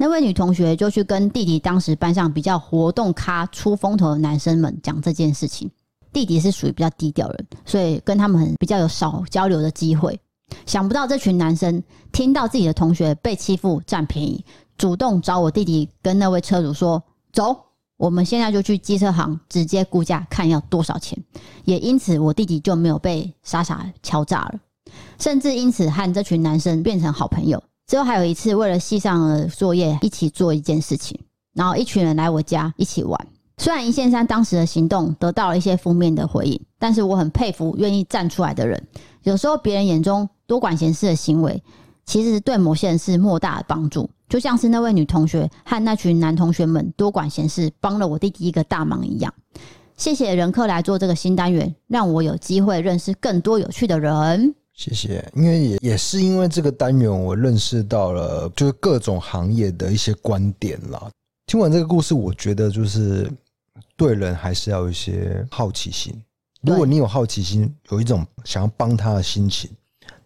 [0.00, 5.68] 那位女同学就去跟弟弟当时班上比较活动咖、出风头的男生们讲这件事情。
[6.12, 10.18] 弟弟是属于比较低调人，所以跟他们比较有少交流的机会。
[10.64, 11.82] 想不到这群男生
[12.12, 14.42] 听到自己的同学被欺负、占便宜，
[14.78, 17.54] 主动找我弟弟跟那位车主说：“走，
[17.96, 21.18] 我们现在就去机车行直接估价，看要多少钱。”
[21.66, 24.54] 也因此，我弟弟就没有被傻傻敲诈了，
[25.18, 27.62] 甚至因此和这群男生变成好朋友。
[27.88, 31.18] 之后还有一次，为了系上的作业一起做一件事情，
[31.54, 33.18] 然后一群人来我家一起玩。
[33.56, 38.80] 虽然一线三当时的行动得到了一些负面的回应，但是我很佩服愿意站出来的人。
[39.22, 41.60] 有时候别人眼中多管闲事的行为，
[42.04, 44.08] 其实对某些人是莫大的帮助。
[44.28, 49.32] 就像是那位女同学和那群男同学们多管闲事，帮了我弟弟一个大忙一样。
[49.96, 54.54] 谢谢人客来做这个新单元，让我有机会认识更多有趣的人。
[54.78, 61.10] 谢谢，因为也也是因为这个单元，我认识到了就是各种行业的一些观点啦。
[61.46, 63.28] 听完这个故事，我觉得就是
[63.96, 66.14] 对人还是要有一些好奇心。
[66.60, 69.68] 如果你有好奇心，有一种想要帮他的心情，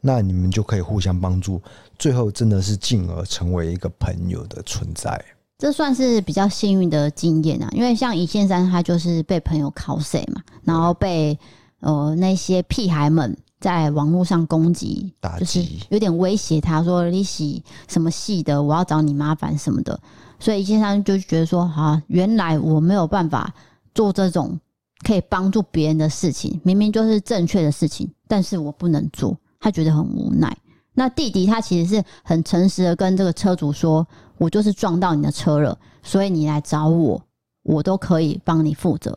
[0.03, 1.59] 那你们就可以互相帮助，
[1.99, 5.19] 最后真的是进而成为一个朋友的存在。
[5.57, 11.38] 这算是比较幸运的经验啊，因为像一线三，他就是被朋友 cos 嘛，然后被
[11.81, 13.35] 呃那些屁孩们。
[13.62, 19.98] 在网络上攻击，就是有点威胁他说，你洗什么系的，我要找你麻烦什么的。
[20.40, 23.55] 所以一线三就觉得说，啊，原来我没有办法
[23.94, 24.59] 做这种
[25.05, 30.55] 可以帮助别人的事情，明明就是正确的事情，但是我不能做，他觉得很无奈。
[30.94, 34.05] 那弟弟他其实是很诚实的跟这个车主说，
[34.38, 37.22] 我就是撞到你的车了，所以你来找我，
[37.62, 39.16] 我都可以帮你负责。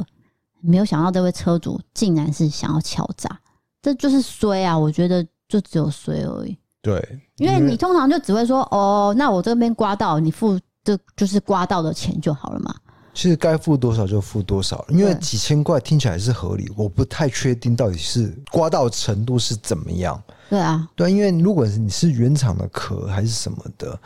[0.62, 3.40] 没有想到这位车主竟然是想要敲诈。
[3.86, 4.76] 这就是衰啊！
[4.76, 6.58] 我觉得就只有衰而已。
[6.82, 7.00] 对，
[7.36, 12.74] 因为你通常就只会说哦，那我这边刮到，你付这就是刮到的钱就好了嘛。
[13.14, 20.20] 其实该付多少就付多少，因为对几千块听起来是合理，我不太确定到底是刮到程度是怎么样。
[20.50, 24.00] 对啊，对，因为如果是你是原厂的壳还是什么的，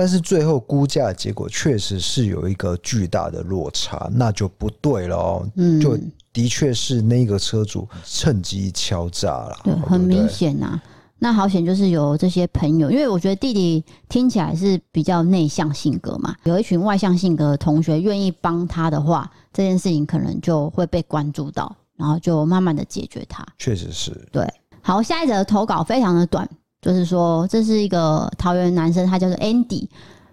[0.00, 5.46] 但是最后估价的结果确实是有一个巨大的落差，那就不对了哦。
[5.56, 5.94] 嗯，就
[6.32, 10.82] 的确是那个车主趁机敲诈了，对，很明显呐、啊。
[11.18, 23.46] 那好险，就是有这些朋友，因为我觉得弟弟听起来是比较内向性格嘛，有一群外向性格的同学愿意帮他的话，这件事情可能就会被关注到，然后就慢慢的解决他。
[23.58, 24.10] 确实是。
[24.32, 26.48] 对，好，下一则投稿非常的短，
[26.82, 29.86] 就是说这是一个桃园男生，他叫做 Andy。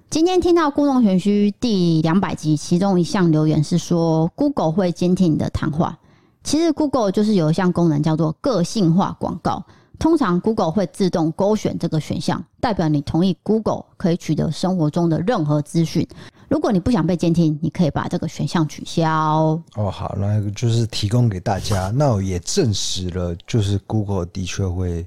[0.09, 5.97] 今天听到《故弄玄虚》第两百集，其中一项留言是说，Google 会监听你的谈话。
[6.45, 9.61] 其实 Google 就是有一项功能叫做个性化广告。
[9.99, 16.07] 通常 Google 会自动勾选这个选项，代表你同意 Google 可以取得生活中的任何资讯。
[16.47, 19.59] 如果你不想被监听，你可以把这个选项取消。
[19.75, 21.91] 哦，好，那就是提供给大家。
[21.93, 25.05] 那我也证实了，就是 Google 的确会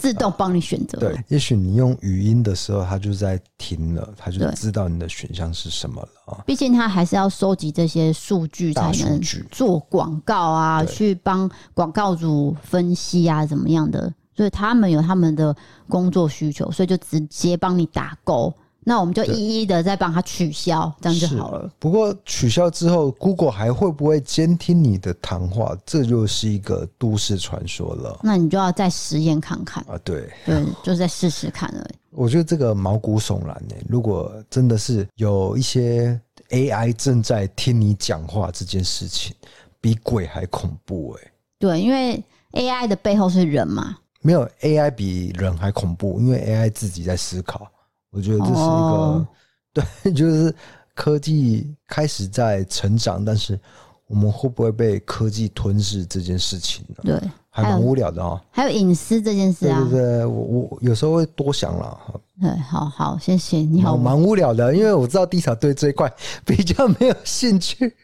[0.00, 0.98] 自动帮你选择。
[0.98, 6.42] 对，也许你用语音的时候，它就在听了，它就知道你的选项是什么了啊。
[6.46, 9.20] 毕竟它还是要收集这些数据才能
[9.50, 14.12] 做广告啊，去帮广告主分析啊，怎么样的。
[14.34, 15.54] 所以他们有他们的
[15.86, 18.50] 工作需求，所以就直接帮你打勾。
[18.82, 21.70] 那我们就一一的再帮他取消，这样就好了。
[21.78, 25.76] 不过取消之后，Google 还会不会监听你的谈话？
[25.84, 28.18] 这就是一个都市传说了。
[28.22, 29.98] 那你就要再实验看看啊！
[30.02, 31.94] 对对，就再试试看而已。
[32.10, 33.74] 我觉得这个毛骨悚然呢。
[33.88, 36.18] 如果真的是有一些
[36.48, 39.34] AI 正在听你讲话，这件事情
[39.80, 41.32] 比鬼还恐怖哎。
[41.58, 42.22] 对，因为
[42.52, 43.98] AI 的背后是人嘛。
[44.22, 47.70] 没有 AI 比人还恐怖，因为 AI 自己在思考。
[48.10, 49.28] 我觉得这是一个、哦、
[49.72, 50.54] 对，就是
[50.94, 53.58] 科技开始在成长，但是
[54.06, 56.96] 我们会不会被科技吞噬这件事情呢？
[57.04, 58.40] 对，还蛮无聊的哦。
[58.50, 61.98] 还有隐私这件事啊，对对对，我我有时候会多想了。
[62.40, 66.12] 对，好好，谢谢你好，蛮无聊的，因为我知道 Dita 对这一块
[66.44, 67.94] 比较没有兴趣。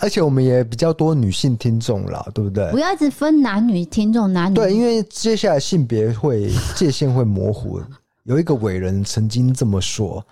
[0.00, 2.68] 而且我们也比较多女性听众啦，对不对？
[2.72, 7.80] 不要一直分男女听众，男女对，因为接下来性别会界限会模糊。
[8.24, 10.24] 有一个伟人曾经这么说，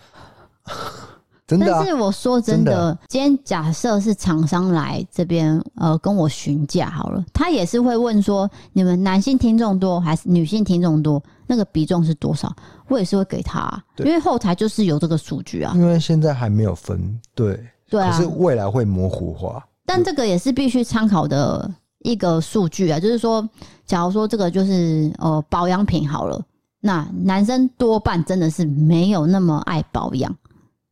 [1.46, 1.80] 真的、啊。
[1.80, 11.22] 但是我说真的，真的今天假设是厂商来这边呃跟我询价好了，他也是会问说，你们男性听众多还是女性听众多？
[11.46, 12.54] 那个比重是多少？
[12.88, 15.72] 我也是会给他、啊，因为后台就是有这个数据啊。
[15.74, 17.58] 因为现在还没有分，对。
[17.90, 23.00] 对啊，可是未来会模糊化，但这个也是必须参考的一个数据啊。
[23.00, 23.48] 就是说，
[23.86, 26.38] 假如说这个就是呃保养品好了，
[26.80, 30.36] 那男生多半真的是没有那么爱保养，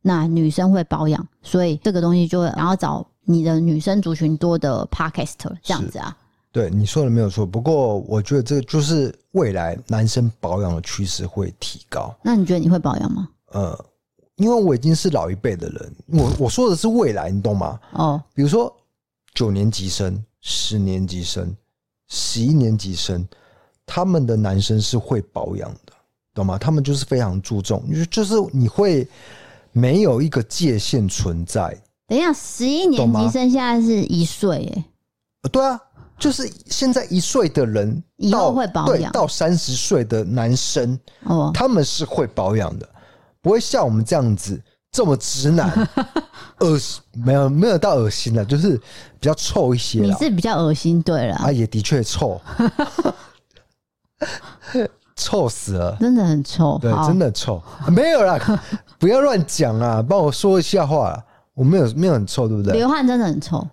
[0.01, 5.33] 那女生会保养，所以这个东西就会然后找你的女生族群多的 Podcast
[5.63, 6.15] 这样子啊。
[6.51, 12.15] 对，你说的没有错，不过我觉得这个就是未来男生保养的趋势会提高。
[12.21, 13.29] 那你觉得你会保养吗？
[13.51, 13.85] 呃。
[14.37, 17.79] 因为我已经是老一辈的人，我我说的是未来，你懂吗？
[17.93, 18.71] 哦，比如说
[19.33, 21.57] 九年级生、十年级生、
[22.07, 23.27] 十一年级生，
[23.87, 25.93] 他们的男生是会保养的，
[26.35, 26.59] 懂吗？
[26.59, 29.07] 他们就是非常注重，就是你会
[29.71, 31.75] 没有一个界限存在。
[32.07, 35.79] 等一下，十一年级生现在是一岁，哎，对啊，
[36.19, 42.87] 就是现在一岁的人以后会保养，到三十岁的男生，哦，他们是会保养的。
[43.41, 44.61] 不会像我们这样子
[44.91, 45.87] 这么直男，
[46.59, 50.01] 恶心没有没有到恶心了，就是比较臭一些。
[50.01, 52.41] 你是比较恶心，对了，啊，也的确臭，
[55.15, 58.39] 臭死了，真的很臭，对，真的臭，没有啦，
[58.99, 61.21] 不要乱讲啊，帮我说一下话，
[61.53, 62.73] 我没有没有很臭，对不对？
[62.73, 63.65] 流汗真的很臭。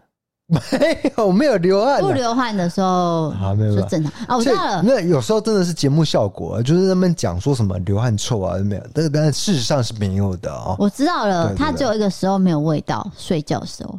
[0.47, 2.03] 没有，没有流汗。
[2.03, 4.37] 不流汗的时候啊，没有，是正常啊。
[4.37, 10.77] 我知道了，那有时候真的是节目效果，就是他们讲说什么流汗臭啊，没有，但是但事实上是没有的啊。
[10.79, 13.99] 我知道了，它只有一个时候没有味道，睡觉的时候。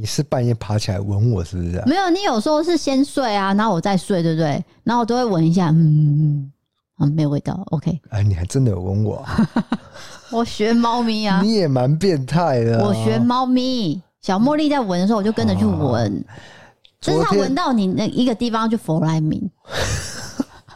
[0.00, 1.82] 你你是半夜爬起来闻我是不是？
[1.84, 4.64] 没有，你有时候是先睡啊，然后我再睡，对不对？
[4.82, 6.52] 然后我都会闻一下，嗯嗯
[7.00, 8.00] 嗯，没有味道，OK。
[8.08, 9.22] 哎，你还真的有闻我。
[10.32, 11.42] 我学猫咪啊！
[11.42, 12.82] 你也蛮变态的。
[12.82, 16.24] 我学猫咪，小茉莉在闻的时候，我就跟着去闻。
[17.00, 19.50] 真是它闻到你那一个地方，就佛莱明。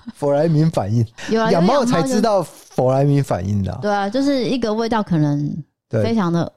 [0.14, 3.78] 佛莱明反应，养猫才知道佛莱明反应的。
[3.80, 5.56] 对啊，就是一个味道可能
[5.90, 6.50] 非常的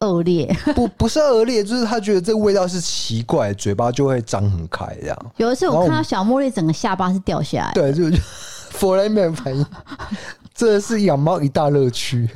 [0.00, 0.46] 恶劣。
[0.74, 5.18] 不，不是恶劣，就是他觉得这个味道是奇怪，嘴巴就会张很开这样。
[5.36, 8.04] 有一次我看到小茉莉整个下巴是掉下来，对，就
[8.70, 9.64] 佛莱明反应。
[10.54, 12.28] 这是养猫一大乐趣，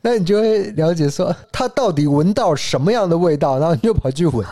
[0.00, 4.46] 那你就会了解说它到底闻到什么样的味道，然后你就跑去闻。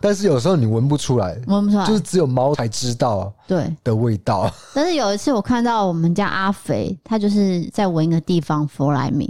[0.00, 4.48] 但是有时候你闻不出来，闻不出来，就是只有猫才知道对的味道。
[4.72, 9.28] 但是有一次我看到我们家阿肥，他就是在闻一个地方佛莱明，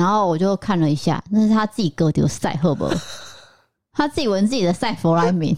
[0.00, 2.90] 然后我就看了一下，那是他自己割丢赛赫伯，
[3.92, 5.54] 他自己闻自己的赛佛莱明。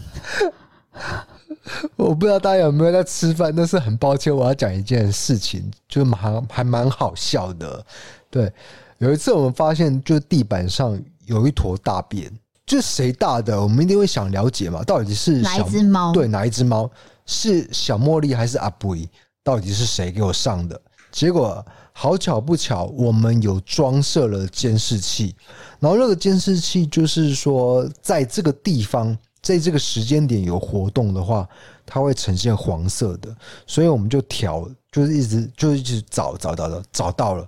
[1.95, 7.85] 我不知道大家有没有在吃饭，但是很抱歉，我要讲一件事情，就蛮还蛮好笑的。
[8.29, 8.51] 对，
[8.97, 12.29] 有一次我们发现，就地板上有一坨大便，
[12.65, 13.61] 就是谁大的？
[13.61, 16.11] 我们一定会想了解嘛，到底是哪一只猫？
[16.11, 16.91] 对，哪一只猫？
[17.25, 18.93] 是小茉莉还是阿布？
[19.41, 20.79] 到底是谁给我上的？
[21.11, 25.35] 结果好巧不巧，我们有装设了监视器，
[25.79, 29.17] 然后那个监视器就是说，在这个地方。
[29.43, 31.45] 在这个时间点有活动的话，
[31.85, 33.35] 它会呈现黄色的，
[33.67, 37.45] 所以我们就调，就是一直就一直找找找找找到了，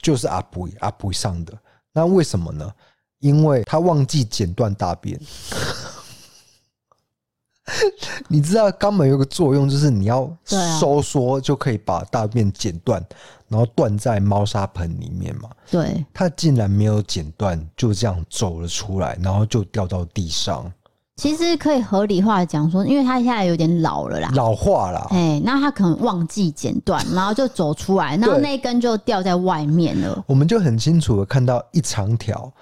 [0.00, 1.52] 就是阿布阿布上的。
[1.92, 2.72] 那为什么呢？
[3.18, 5.20] 因为他忘记剪断大便。
[8.28, 10.30] 你知道肛门有个作用，就是你要
[10.80, 13.04] 收缩就可以把大便剪断，
[13.48, 15.48] 然后断在猫砂盆里面嘛。
[15.70, 20.70] 对，它竟然没有剪断，就这样走了出来，然后就掉到地上。
[21.16, 25.06] 其实可以合理化的讲说，因为他现在有点老了啦，老化了。
[25.12, 30.22] 哎，那他可能忘记剪断，然后就走出来，然后那一根就掉在外面了。
[30.26, 32.52] 我们就很清楚的看到一长条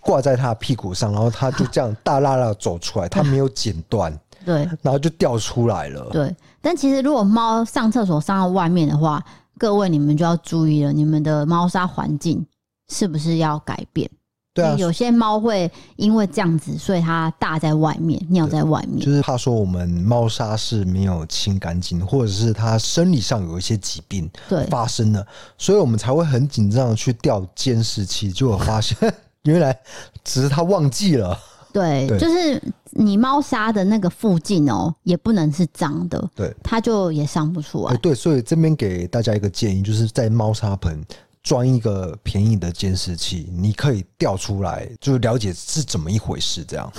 [0.00, 4.16] 挂在他的屁股上，然后他就这样大拉拉走出来，他没有剪断，
[4.46, 6.08] 对，然后就掉出来了。
[6.12, 9.22] 对，但其实如果猫上厕所上到外面的话，
[9.58, 12.46] 各位你们就要注意了，你们的猫砂环境
[12.88, 14.08] 是不是要改变？
[14.54, 24.30] 对啊，有些猫会因为这样子，所以它大在外面，尿在外面，就是怕说我们猫砂是没有清干净，或者是它生理上有一些疾病
[24.70, 25.26] 发生了，
[25.58, 28.96] 所以我们才会很紧张的去调监视器，结果发现
[29.44, 29.78] 原来
[30.24, 31.38] 只是它忘记了。
[31.70, 32.62] 对，就是
[32.92, 37.96] 你猫砂的那个附近哦，也不能是脏的，对，它就也上不出来。
[37.96, 41.04] 对，所以这边给大家一个建议，就是在猫砂盆。
[41.42, 46.64] 装一个便宜的监视器，你可以调出来，就是了解是怎么一回事。
[46.64, 46.92] 这样，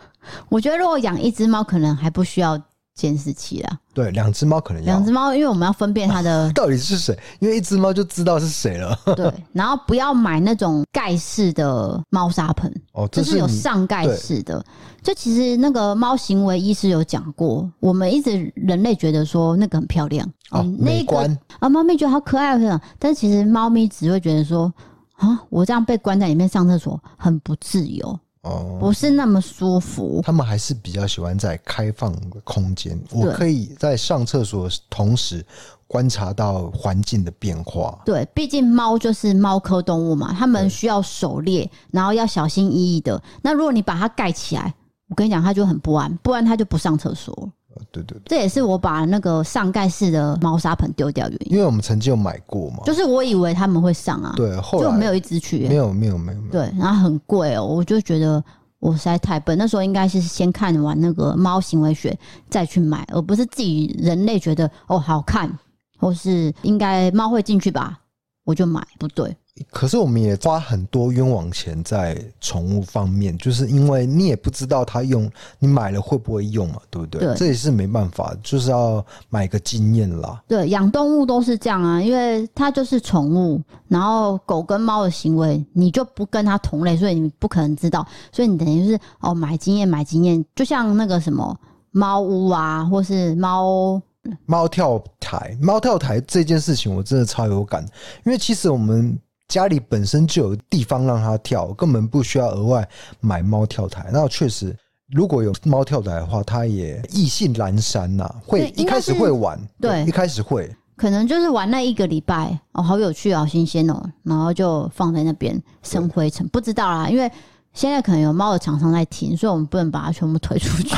[0.50, 2.62] 我觉得如果养一只猫，可能还不需要。
[2.94, 8.96] 监视器啦，对，两只猫可能要两只猫，因为我们要分辨它的 到底是谁，因为一只猫就知道是谁了。
[9.16, 14.64] 对，然后不要买那种盖式的猫砂盆哦，这是，就是有上盖式的。
[15.02, 22.56] 就其实那个猫行为医师有讲过，我们一直人类觉得说那个很漂亮哦，美观啊，猫咪觉得好可爱，
[22.98, 24.72] 但是其实猫咪只会觉得说
[25.16, 28.18] 啊，我这样被关在里面上厕所很不自由。
[28.44, 30.20] 哦，不是那么舒服。
[30.24, 35.44] 他们还是比较喜欢在开放的空间，我可以在上厕所的同时
[35.86, 37.98] 观察到环境的变化。
[38.04, 43.20] 对，毕竟猫就是猫科动物嘛，它们需要狩猎，然后要小心翼翼的。
[43.42, 44.74] 那如果你把它盖起来，
[45.08, 47.50] 我跟你讲，它就很不安，不然它就不上厕所。
[47.90, 51.52] 对对，对，这也是我把那个上盖式的猫砂盆丢掉原因。
[51.52, 58.42] 因为我们曾经有买过嘛，就是我以为他们会上啊，对，后来就没有一只去，没有没有没有没有，对，然后很贵哦，我就觉得
[58.78, 59.56] 我实在太笨。
[59.56, 62.16] 那时候应该是先看完那个猫行为学
[62.50, 65.50] 再去买，而不是自己人类觉得哦好看，
[65.98, 67.98] 或是应该猫会进去吧，
[68.44, 69.36] 我就买，不对。
[69.70, 75.30] 可是我们也花很多冤枉钱在宠物方面，就是因为你也不知道它用，
[75.60, 77.20] 你买了会不会用嘛，对不对？
[77.20, 80.42] 对，这也是没办法，就是要买个经验啦。
[80.48, 91.56] 对，养动物都是这样啊，因为它就是宠物，然后狗跟猫的行为你就不跟它同类，所以你不可能知道，所以你等于是哦买经验买经验，就像那个什么
[91.92, 94.02] 猫屋啊，或是猫
[94.46, 97.86] 猫跳台，猫跳台这件事情我真的超有感，
[98.26, 99.16] 因为其实我们。
[99.48, 102.88] 家里本身就有地方让它跳，根本不需要额外
[103.20, 104.08] 买猫跳台。
[104.12, 104.74] 那确实，
[105.10, 117.30] 如果有猫跳台的话，它也意兴阑珊呐，会一开始会玩，对，一开始会，可能就是玩那一个礼拜哦，好有趣，好新鲜哦，然后就放在那边生灰尘，不知道啦，因为
[117.74, 120.96] 现在可能有猫的厂商在停，所以我们不能把它全部推出去。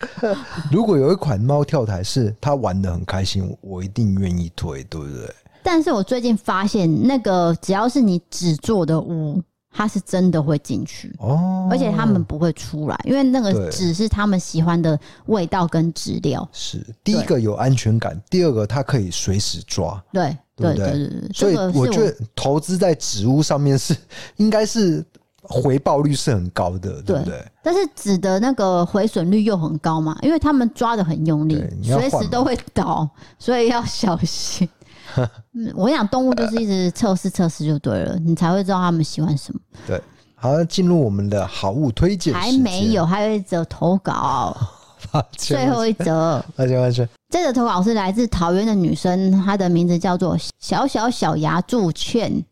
[0.70, 5.34] 如果有一款猫跳台是它玩的很开心，我一定愿意推，对不对？
[5.66, 9.42] 但是我最近发现，那个只要是你纸做的屋，
[9.72, 11.12] 它是真的会进去。
[11.18, 16.48] 哦，而且他们不会出来，因为那个纸是他们喜欢的味道跟质料。
[16.52, 16.80] 是。
[17.02, 20.00] 第一个有安全感，第二个它可以随时抓。
[20.12, 21.08] 对对对对？
[21.08, 23.94] 对，所以我觉得投资在纸屋上面是
[24.38, 25.04] 应该是
[25.42, 27.44] 回报率是很高的，对不对？
[27.62, 33.08] 但是纸的那个回损率又很高嘛，因为他们抓的很用力，随时都会倒，
[33.38, 34.68] 所以要小心。
[35.54, 39.60] 嗯，我想动物就是一直测试测试就对了，你才会知道他们喜欢什么。
[39.86, 40.00] 对，
[40.34, 42.34] 好，进入我们的好物推荐。
[42.34, 44.56] 还没有，还有一则投稿，
[45.36, 46.44] 最后一则。
[46.56, 47.08] 抱歉抱歉。
[47.28, 52.44] 这个投稿是来自桃园的女生，她的名字叫做小小小牙祝券。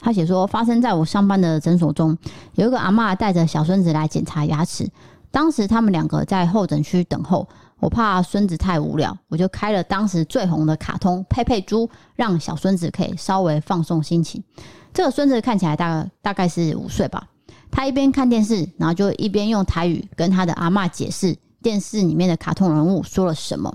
[0.00, 2.16] 她写说，发生在我上班的诊所中，
[2.54, 4.88] 有一个阿嬷带着小孙子来检查牙齿。
[5.30, 7.48] 当时他们两个在候诊区等候，
[7.82, 14.40] 我怕孙子太无聊，我就开了当时最红的卡通佩佩猪，让小孙子可以稍微放松心情。
[14.94, 17.26] 这个孙子看起来大概大概是五岁吧，
[17.72, 23.74] 他一边看电视，然后就一边用台语跟他的阿嬷解释电视里面的卡通人物说了什么。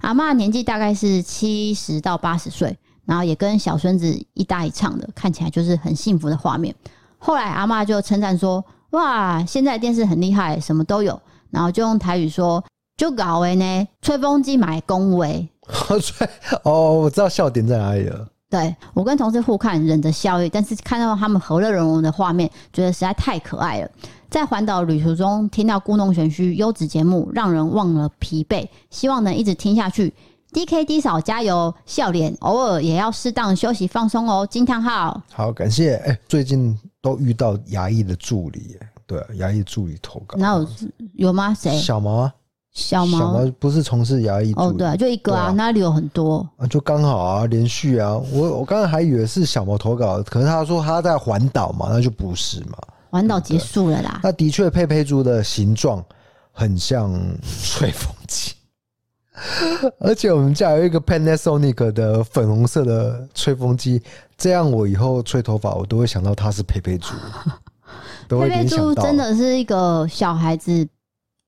[0.00, 2.76] 阿嬷年纪大概是七十到八十岁。
[3.06, 6.74] 然后也跟小孙子一搭一唱的，看起来就是很幸福的画面。
[7.18, 11.20] 后来阿嬷就称赞说：“哇，现在电视很厉害，什么都有。”
[11.52, 12.64] 然后就用台语说
[12.96, 15.48] ：“就搞为呢，吹风机买恭维。
[16.00, 16.28] ”吹
[16.62, 18.28] 哦，我知道笑点在哪里了。
[18.50, 23.90] 对，我跟同事互看，忍着笑意，但是看到他们和乐融融的画面，觉得实在太可爱了。
[24.30, 30.12] 在环岛旅途中听到故弄玄虚优质节目，让人忘了疲惫，希望能一直听下去。
[30.52, 34.46] D K D 嫂加油，笑脸偶尔也要适当休息放松哦。
[34.48, 35.96] 惊叹号，好感谢。
[35.96, 40.68] 哎、欸，最近都遇到牙医的助理，对、啊，牙医助理投稿，那有
[41.14, 41.52] 有吗？
[41.52, 41.76] 谁？
[41.80, 42.34] 小毛啊，
[42.74, 44.52] 小毛，小毛不是从事牙医？
[44.54, 48.14] 哦，对、啊，就一个啊，啊那里有很多啊，就刚好啊，连续啊。
[48.32, 52.76] 我我刚才还以为是小毛投稿，可是他说他在环岛嘛，那就不是嘛。
[53.10, 54.20] 环岛结束了啦。
[54.22, 56.04] 那的确，佩佩猪的形状
[56.50, 57.12] 很像
[57.62, 58.52] 吹风机。
[59.98, 64.02] 而且我们家有一个 Panasonic 的粉红色的吹风机，
[64.36, 67.14] 这样我以后吹头发，我都会想到它是佩佩猪。
[68.28, 70.88] 佩佩猪真的是一个小孩子，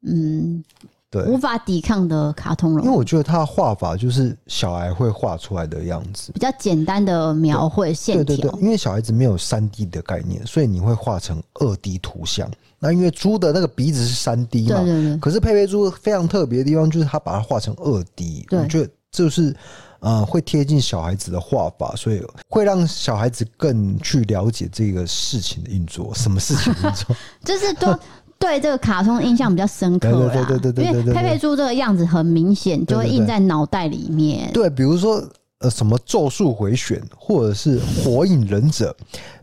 [0.07, 0.63] 嗯，
[1.11, 2.85] 对，无法抵抗的卡通人物。
[2.85, 8.25] 因为我觉得他的画法就是小孩会画出来的样子，比较简单的描绘线条。
[8.25, 12.51] 对对对，因为小孩子没有三 D 的概念，所以你会画成二 D 图像。
[12.79, 19.57] 那因为猪的那个鼻子是三 D 嘛，对对对，可是佩佩猪非常特别的地方就是它把它画成二 D，我觉得就是
[20.01, 26.13] 呃会贴近小孩子的画法，所以会让小孩子更去了解这个事情的运作。
[26.15, 27.17] 什么事情运作？
[27.43, 27.99] 就是都
[28.39, 30.33] 对这个卡通印象比较深刻啦。
[30.33, 34.51] 对对对对，因为佩佩猪这个样子很明显，就会印在脑袋里面。
[34.53, 35.23] 对，比如说
[35.61, 38.97] 呃什么咒术回旋，或者是火影忍者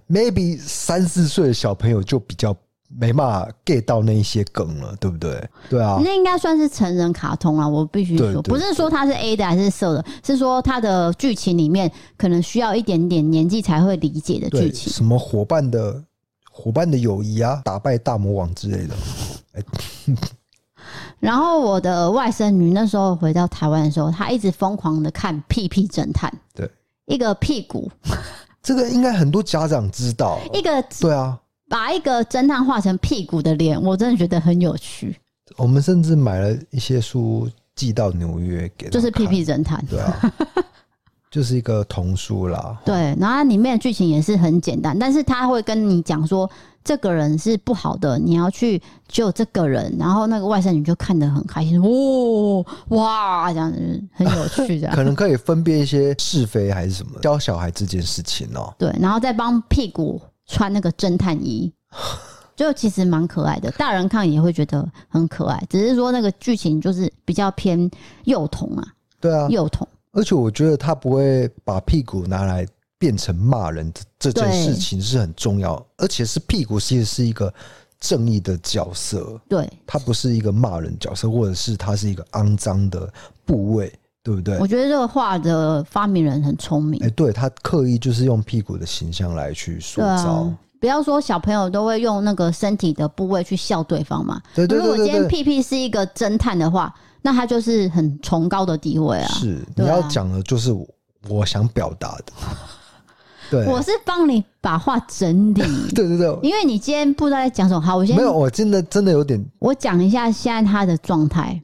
[0.09, 2.55] ，maybe 三四岁的小朋友就比较。
[2.95, 5.43] 没办法 get 到那一些梗了，对不对？
[5.67, 14.93] 对啊，那应该算是成人卡通啊，我必须说，不是说它是 A 的还是色的，是说它的剧情里面可能需要一点点年纪才会理解的剧情。
[14.93, 16.03] 什么伙伴的
[16.55, 18.95] 伙伴的友谊啊，打败大魔王之类的。
[21.19, 26.69] 然后我的外甥女那时候回到台湾的时候，她一直疯狂的看《屁屁侦探》，对，
[27.07, 27.89] 一个屁股，
[28.61, 31.39] 这个应该很多家长知道，一个对啊。
[31.69, 35.17] 把一个侦探画成屁股的脸，我真的觉得很有趣。
[35.57, 40.33] 我们甚至买了一些书寄到纽约给，就是屁屁侦探，对啊，
[41.33, 42.77] 就是一个童书啦。
[42.85, 46.47] 对，然后它里面的剧情也是很简单，但是他会跟你讲说
[46.83, 49.95] 这个人是不好的，你要去救这个人。
[49.97, 58.75] 然后那个外甥女就看得很开心，哦哇，这样子很有趣的，可能可以分辨一些是非还是什么，教小孩这件事情哦、喔。
[58.77, 60.21] 对，然后再帮屁股。
[60.45, 61.71] 穿那个侦探衣，
[62.53, 65.63] 就其实蛮可爱的，大人看也会觉得很可爱。
[65.69, 67.89] 只是说那个剧情就是比较偏
[68.25, 68.85] 幼童啊，
[69.21, 69.87] 对啊，幼童。
[70.13, 72.65] 而且我觉得他不会把屁股拿来
[72.97, 77.53] 变成骂人的这件事情是很重要，而且是屁股其实是一个
[77.99, 83.11] 正义的角色，对，他不是一个骂人角色，或者是他是一个肮脏的
[83.45, 83.91] 部位。
[84.25, 84.57] 对不对？
[84.57, 86.97] 我觉得这个画的发明人很聪明。
[87.03, 90.05] 哎，对，他刻意就是用屁股的形象来去塑造。
[90.05, 94.41] 啊、不要说小朋友都会用那个身体的部位去笑对方嘛。
[94.55, 94.87] 对对对，对。
[94.87, 99.27] 如果今天屁屁是一个侦探的话，那他就是很崇高的地位啊。
[99.29, 100.71] 是，你要讲的就是
[101.27, 102.33] 我想表达的。
[103.49, 105.61] 对，我是帮你把话整理。
[105.95, 107.81] 对对对，因为你今天不知道在讲什么。
[107.81, 109.43] 好，我先没有，我真的真的有点。
[109.57, 111.59] 我讲一下现在他的状态。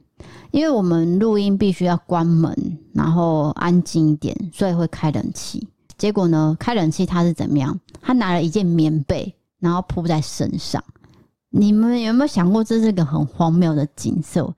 [0.52, 2.52] 因为我们录音必须要关门，
[2.92, 5.64] 然后安静一点，所以会开冷气。
[5.96, 7.78] 结果呢，开冷气他是怎么样？
[8.02, 10.82] 他拿了一件棉被，然后铺在身上。
[11.50, 14.52] 你们有没有想过，这是个很荒谬的景色？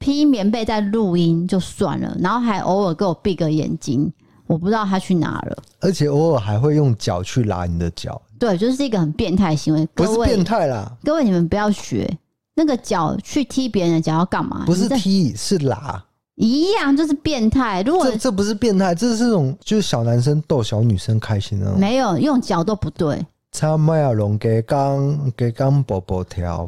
[0.00, 4.12] 披棉被在录音就算了，然后还偶尔给我闭个眼睛，
[4.48, 5.56] 我不知道他去哪了。
[5.78, 8.20] 而且偶尔还会用脚去拉你的脚。
[8.38, 9.86] 对，就是一个很变态行为。
[9.94, 12.10] 不是变态啦，各位你们不要学。
[12.54, 14.64] 那个脚去踢别人的脚要干嘛？
[14.66, 16.02] 不是踢，是拉。
[16.36, 17.82] 一样就是变态。
[17.82, 21.74] 如果这这不是变态，这是这种就是小男生逗小女生开心的。
[21.76, 23.22] 没有用脚都不对。
[23.52, 26.66] 他麦亚龙给刚给刚宝宝跳，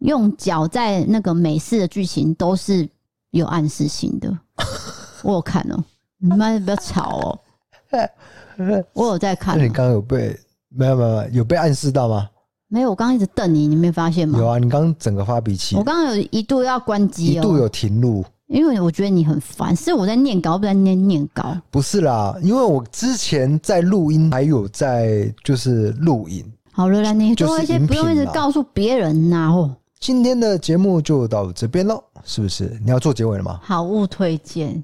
[0.00, 2.88] 用脚在那个美式的剧情都是
[3.30, 4.38] 有暗示性的。
[5.22, 5.84] 我有看哦、喔，
[6.18, 7.40] 你们不要吵哦、
[7.92, 8.84] 喔。
[8.92, 9.58] 我有在看、喔。
[9.58, 10.38] 那你刚刚有被
[10.68, 12.28] 没有没有有被暗示到吗？
[12.68, 14.38] 没有，我刚刚一直瞪你，你没发现吗？
[14.38, 15.74] 有啊，你刚刚整个发脾气。
[15.76, 19.74] 我刚刚有一度要关机、喔，一度有停录，因为我觉得你很烦。
[19.74, 21.56] 是我在念稿，不在念念稿。
[21.70, 26.44] 不是啦，因为我之前在录音，还有在就是录影。
[26.70, 29.50] 好了啦，你多一些，不用一直告诉别人呐、啊。
[29.50, 32.80] 哦，今天的节目就到这边喽，是不是？
[32.82, 33.60] 你要做结尾了吗？
[33.62, 34.82] 好物推荐，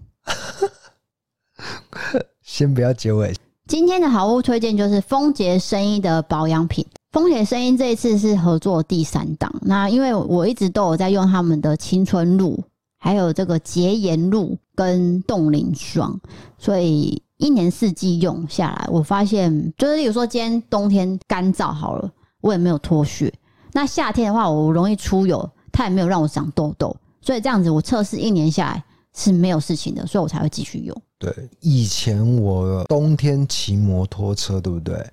[2.44, 3.34] 先不要结尾。
[3.66, 6.84] 今天的好物推荐就是丰杰生医的保养品。
[7.12, 12.62] 丰杰生医这一次是合作第三档，那因为我一直都有在用他们的青春露，
[12.98, 16.20] 还有这个洁颜露跟冻龄霜，
[16.58, 22.12] 所以一年四季用下来，我发现就是，例如说今天冬天干燥好了，
[22.42, 23.32] 我也没有脱屑；
[23.77, 28.83] 那夏天的话，我容易出油，它也没有让我长痘痘，所以这样子我测试一年下来
[29.14, 31.03] 是没有事情的，所以我才会继续用。
[31.18, 35.07] 对，以前我冬天骑摩托车，对不对？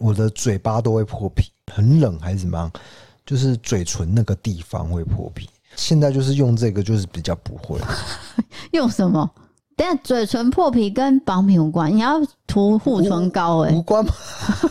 [0.00, 2.68] 我的嘴巴都会破皮，很冷还是怎么样？
[3.24, 5.48] 就是嘴唇那个地方会破皮。
[5.76, 7.78] 现在就是用这个，就是比较不会。
[8.72, 9.30] 用什么？
[9.82, 14.12] 等下嘴唇破皮跟保养品无关，你要涂护唇膏哎、欸，无关吗？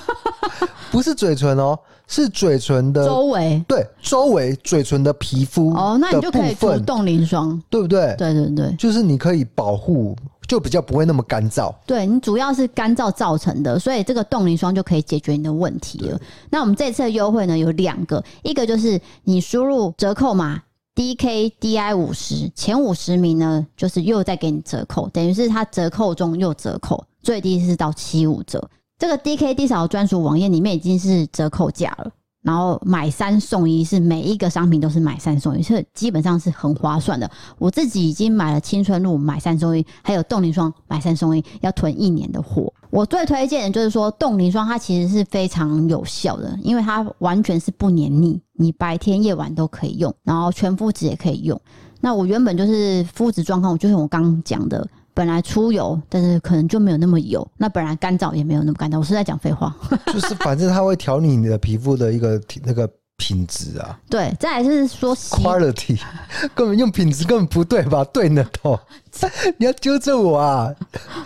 [0.89, 8.15] 不是嘴唇哦，是嘴唇的周围，对，周围嘴唇的皮肤哦，那你就可以涂冻龄霜，对不对？
[8.17, 10.15] 对对对，就是你可以保护，
[10.47, 11.75] 就比较不会那么干燥。
[11.85, 16.17] 对，你主要是干燥造成的，所以这个冻龄霜就可以解决你的问题了。
[16.49, 20.61] 那我们这次的优惠呢有两个，一个就是你输入折扣码
[20.93, 28.69] DKDI 五十，前五十名呢就是又再给你折扣，等于是它折扣中又折扣，最低是到七五折。
[28.97, 32.11] 这个 DKD 少专属网页里面已经是折扣价了，
[32.41, 37.29] 然后买三送一，是每一个商品都是买三送一，所以基本上是很划算的。
[37.59, 42.73] 我自己已经买了青春露买三送一，还有冻龄霜买三送一，要囤一年的货。
[42.89, 51.59] 我最推荐的就是说冻龄霜，它其实是非常有效的，因为它完全是不黏腻，你白天夜晚都可以用，然后全肤质也可以用。
[51.99, 54.87] 那我原本就是肤质状况，就是我刚讲的。
[55.13, 57.45] 本来出油，但是可能就没有那么油。
[57.57, 58.97] 那本来干燥也没有那么干燥。
[58.99, 59.75] 我是在讲废话，
[60.13, 63.99] 就是反正它会调理你的皮肤的一个 那个品质啊。
[64.09, 65.99] 对，再来是说 quality，
[66.55, 68.03] 根本用品质根本不对吧？
[68.05, 68.79] 对呢，头，
[69.57, 70.73] 你要纠正我啊！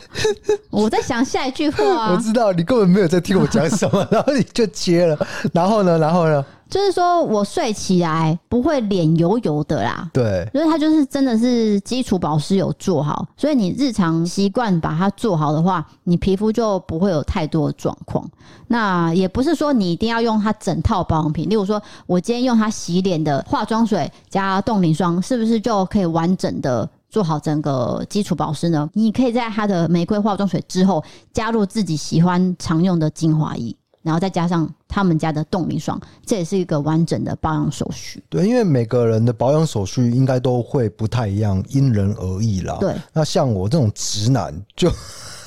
[0.71, 2.11] 我在想下一句话啊。
[2.15, 5.17] 我知道你根本没有在听我讲什么，然后你就接了。
[5.53, 5.97] 然后呢？
[5.99, 6.43] 然后呢？
[6.67, 18.27] 就是说我睡起来不会脸油油的啦，对，所以它就是真的是基础保湿有做好，所以你日常习惯把它做好的话，你皮肤就不会有太多的状况。
[18.67, 28.89] 那也不是说你一定要用它整套保养品，例如说我今天用它洗脸的化妆水加冻龄霜，是不是就可以完整的做好整个基础保湿呢？
[28.93, 31.03] 你可以在它的玫瑰化妆水之后
[31.34, 33.76] 加入自己喜欢常用的精华液。
[34.01, 38.24] 然后再加上他们家的冻龄霜，这也是一个完整的保养手续。
[38.30, 42.78] 对，因为每个人的保养手续应该都会不太一样，因人而异啦。
[42.80, 44.91] 对，那像我这种直男，就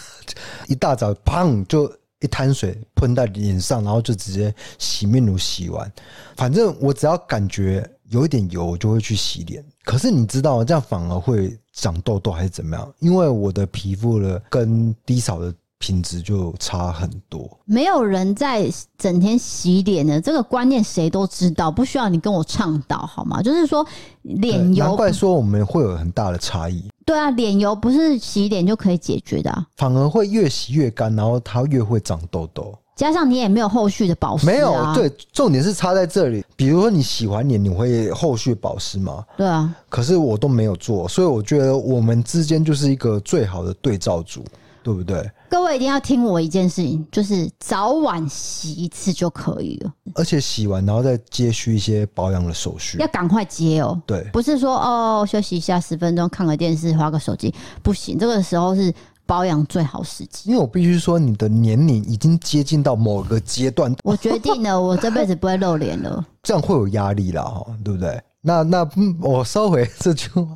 [0.66, 1.88] 一大早砰就
[2.18, 5.88] 一滩水喷在脸上，然后就直接洗面乳洗完。
[6.36, 9.64] 反正我只要感觉有一点油，我就会去洗脸。
[9.88, 12.86] 可是你知道，这样反而会长痘痘还是怎么样？
[12.98, 15.54] 因为我的皮肤呢，跟低嫂的。
[15.80, 18.68] 品质就差很多，没有人在
[18.98, 23.40] 整天洗脸的这个观念，谁都知道，不需要你跟我倡导好吗？
[23.40, 23.86] 就是说
[24.22, 26.90] 脸油，难怪说我们会有很大的差异。
[27.06, 32.76] 对啊，脸油不是洗脸就可以解决的啊，反而会越洗越干，然后它越会长痘痘。
[32.98, 36.44] 加上你也没有后续的保湿啊，没有，对，重点是差在这里。
[36.56, 39.24] 比如说你洗完脸，你会后续保湿吗？
[39.36, 44.44] 对啊，可是我都没有做，所以我觉得我们之间就是一个最好的对照组。
[44.80, 45.30] 对不对？
[45.50, 49.92] 各位一定要听我一件事情，就是早晚洗一次就可以了。
[50.14, 54.00] 而且洗完然后再接续一些保养的手续，要赶快接哦。
[54.06, 58.16] 对，不是说哦休息一下十分钟，看个电视，划个手机，不行。
[58.16, 58.90] 这个时候是
[59.28, 60.48] 保养最好时机。
[60.50, 63.94] 因为我必须说，你的年龄已经接近到某个阶段。
[64.02, 66.24] 我决定了，我这辈子不会露脸了。
[66.42, 68.18] 这样会有压力啦，哈，对不对？
[68.40, 68.88] 那那
[69.20, 70.48] 我收回这句话。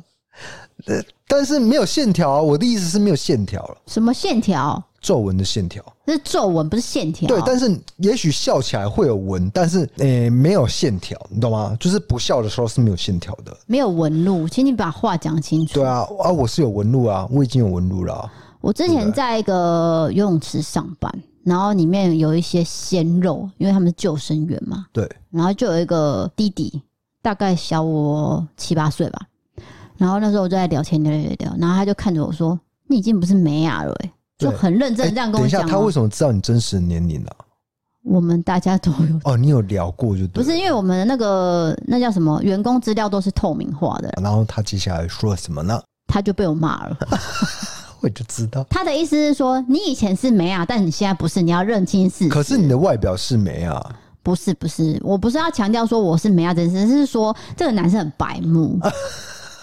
[0.87, 2.41] 呃但是没有线条啊！
[2.41, 3.77] 我的意思是没有线条了。
[3.87, 4.83] 什么线条？
[5.01, 7.27] 皱纹的线条，这是皱纹，不是线条。
[7.27, 11.75] 对，但是也许笑起来会有纹，但是诶、欸、没有线条，你懂吗？
[11.79, 14.47] 就是不笑的时候是没有线条的，没有纹路。
[14.47, 15.73] 请你把话讲清楚。
[15.73, 18.33] 对啊，啊，我是有纹路啊，我已经有纹路了、啊。
[18.63, 24.85] 我之前在一个游泳池上班，然后里面有一些鲜肉，因为他们是救生员嘛。
[24.93, 25.05] 对。
[25.29, 26.81] 然后就有一个弟弟，
[27.21, 29.19] 大概小我七八岁吧。
[29.97, 32.57] 然后那时候我就在聊天聊聊聊，然后他就看着我说
[32.87, 37.43] ：“你已经不是美雅了、欸。”就很认真这样跟我讲、他为什么知道你真实的年龄呢、啊？
[38.05, 40.41] 我们大家都有哦，你有聊过就对。
[40.41, 44.09] 不是因为我们的那个那叫什么员工资料都是透明化的。
[44.21, 45.81] 然后他接下来说了什么呢？
[46.07, 46.97] 他就被我骂了。
[48.03, 48.63] 我就知道。
[48.69, 52.29] 他的意思是说，你以前是美啊，但你现在不是，你要认清事实。
[52.29, 53.81] 可是你的外表是美啊。
[54.21, 58.79] 不是不是，我不是要强调说我是美亚，只是说这个男生很白目。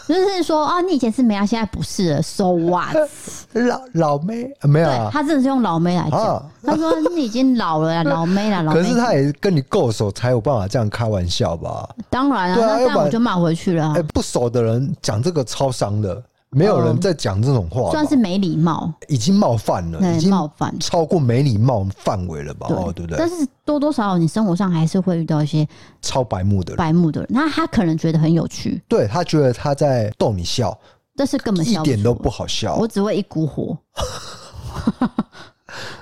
[0.06, 2.96] 就是说啊，你以前是美啊，现在不是了，so what？
[3.54, 6.42] 老老妹没有、啊，他真的是用老妹来讲、啊。
[6.64, 8.82] 他说你已经老了， 老妹了，老妹。
[8.82, 11.88] 可是他也跟你够熟，才有办法这样开玩笑吧？
[12.10, 13.92] 当然啊，对啊，那这样我就骂回去了、啊。
[13.94, 16.20] 哎、欸，不熟的人讲这个超伤的。
[16.50, 20.74] 没有人在讲这种话，算是没礼貌，已经冒犯了，已经冒犯。
[20.80, 22.66] 超过没礼貌范围了吧？
[22.70, 23.16] 哦，对不对？
[23.16, 25.66] 但是多多少少，你生活上还是会遇到一些
[26.02, 30.76] 超白目的人，白目的人，那他可能觉得很有趣，对，他觉得他在逗你笑，
[31.14, 33.78] 但是根本一点都不好笑，我只会一股火。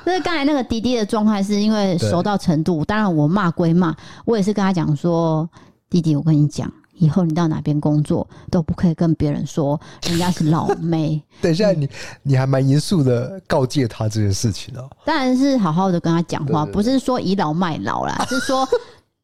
[0.06, 3.94] 就是刚才那个滴滴的状态，是因为熟到程度，当然我骂归骂，
[4.24, 5.46] 我也是跟他讲说，
[5.90, 6.72] 弟弟，我跟你讲。
[6.98, 11.22] 以后你到哪边工作都不可以跟别人说人家是老妹。
[11.40, 11.88] 等一下你，你
[12.22, 14.88] 你还蛮严肃的告诫他这件事情哦。
[15.04, 18.68] 当然是好好的跟他讲话，不是说倚老卖老啦， 是说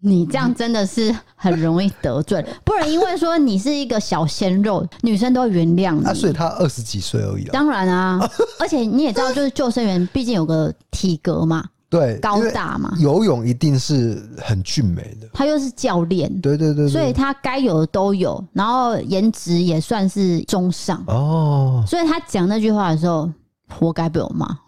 [0.00, 6.04] 你这样真的是很容易得罪，不然因为说你是一个小鲜肉，女生都会原谅你。
[6.04, 7.44] 啊，所以他二十几岁而已。
[7.44, 8.20] 当然啊，
[8.60, 11.64] 而且你也知道，就是救生员毕竟有个体格嘛。
[11.94, 15.28] 对，高大嘛，游泳一定是很俊美的。
[15.32, 21.84] 他又是教练，对对对，对，所以他该有的都有，然后颜值也算是中上哦。
[21.86, 23.30] 所以他讲那句话的时候，
[23.68, 24.48] 活该被我骂。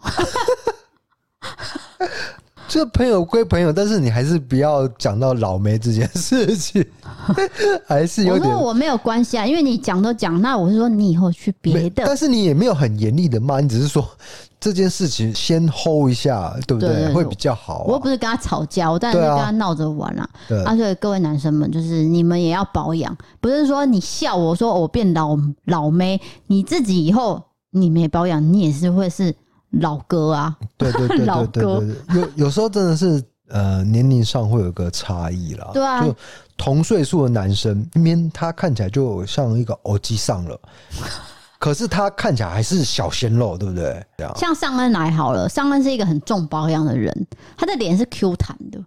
[2.67, 6.85] 这朋友归朋友，但是你还是不要讲到老妹这件事情，
[7.87, 8.49] 还是有点。
[8.49, 12.03] 我说我没有关系啊，因为你讲都讲，那我是说你以后去别的。
[12.05, 14.05] 但是你也没有很严厉的骂，你只是说
[14.59, 17.13] 这件事情先 hold 一下，对不对？
[17.13, 17.85] 会比较好啊。
[17.87, 20.29] 我又不是跟他吵架，我当然是跟他闹着玩啦。
[20.49, 27.41] 对啊，所以各位男生们，就是你们也要保养，不是说你笑我说我变老老妹，你自己以后
[27.71, 29.33] 你没保养，你也是会是。
[29.79, 35.69] 老哥啊，对对对对对对， 有有时候真的是呃年龄上会有个差异啦。
[35.73, 36.15] 对啊，就
[36.57, 40.59] 同岁数的男生，明明他看起来就像一个欧吉桑了，
[41.59, 44.05] 可是他看起来还是小鲜肉，对不对？
[44.35, 48.79] 像尚恩来好了，尚恩是一个很重保养的人，他的脸是 Q 弹的，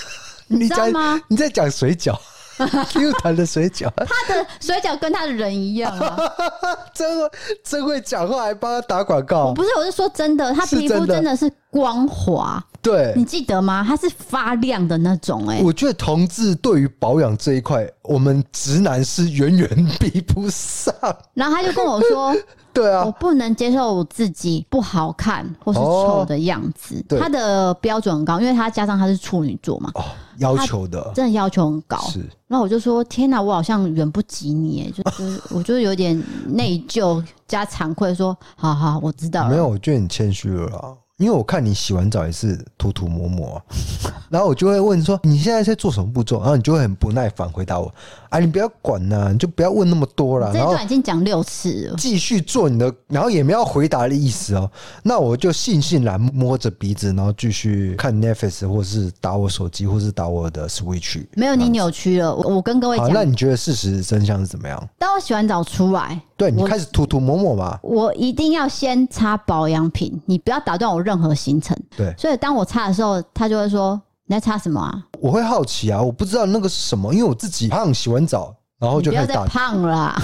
[0.48, 1.20] 你知道吗？
[1.28, 2.18] 你在讲水饺。
[2.66, 6.18] Q 弹的水饺，他的水饺跟他的人一样啊！
[6.94, 7.30] 真会
[7.64, 9.46] 真会讲话，还帮他打广告。
[9.46, 12.62] 我不是，我是说真的，他皮肤真的是光滑。
[12.82, 13.84] 对，你记得吗？
[13.86, 15.46] 他是发亮的那种。
[15.48, 20.94] 哎，我觉得同志对于保养这一块，我们直男是远远比不上。
[21.34, 22.34] 然后他就跟我说。
[22.72, 27.04] 对啊，我不能接受我自己不好看或是丑的样子。
[27.18, 29.92] 他的标准很高，因为他加上他是处女座嘛，
[30.40, 31.96] 要求的真的要求很高。
[32.08, 39.50] 是，那我就说天哪，我好像远不及你，就就是我就有点内疚加惭愧，说好好，我知道了。
[39.50, 40.94] 没有，我觉得你谦虚了啦。
[41.20, 43.62] 因为我看你洗完澡也是涂涂抹抹，
[44.30, 46.40] 然后我就会问说，你现在在做什么步骤？
[46.40, 47.92] 然后你就会很不耐烦回答我：
[48.30, 50.50] 啊，你不要管呐，你就不要问那么多了。
[50.50, 54.70] 这段已经讲六次了，继续做你的，然后也没有回答的意思哦。
[55.02, 61.22] 那我就悻悻然摸着鼻子，然后继续看 Netflix，或是打我手机，或是打我的 Switch。
[61.34, 62.34] 没有，你扭曲了。
[62.34, 64.88] 我我跟各位讲，那你觉得事实真相是怎么样？
[64.98, 66.18] 当我洗完澡出来。
[66.40, 71.76] 对，你开始涂涂抹抹嘛，我一定要先擦保养品，你不要打断我任何行程。
[71.96, 74.94] 对，所以当我擦的时候，他就会说，你在擦什么啊？
[75.20, 79.10] 我会好奇啊，我不知道那个是什么，因为我自己胖，洗完澡然后就。
[79.10, 80.14] 不要再胖了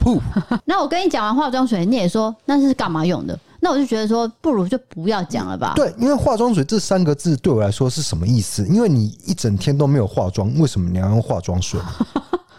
[0.00, 0.20] 噗。
[0.66, 3.38] 那我跟你讲完化妆水，你也说那是干嘛用的？
[3.60, 5.72] 那我就觉得说，不如就不要讲了吧。
[5.74, 8.64] 对，因为化妆水这三个字对我来说是什么意思？
[8.68, 11.80] 因为你一整天都没有化妆，为什么你要用化妆水？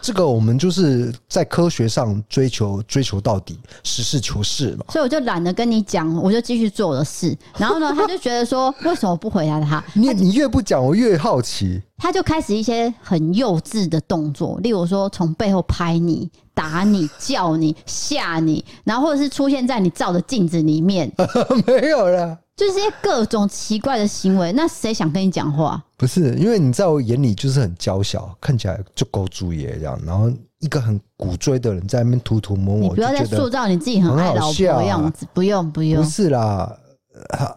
[0.00, 4.84] 这个我们就是在科学上追求追求到底，实事求是嘛。
[4.90, 7.36] 所以我就懒得跟你讲，我就继续做我的事。
[7.58, 9.82] 然后呢，他就觉得说，为什么不回答他？
[9.94, 11.82] 你你越不讲，我越好奇。
[11.96, 21.12] 他就开始一些很幼稚的动作，例如说从背后拍你、打你、叫你、吓你，然后或者是出现在你照的镜子里面。
[21.66, 22.38] 没有了。
[22.58, 24.52] 就是些各种奇怪的行为。
[24.52, 25.80] 那谁想跟你讲话？
[25.96, 29.98] 不是，因为你在我眼里就是很娇小，看起来就够注意这样。
[30.04, 30.28] 然后
[30.58, 35.24] 一个很古锥的人在那边涂涂抹抹，你不要再塑造你自己很爱老婆的样子。
[35.32, 36.76] 不用不用，不是啦，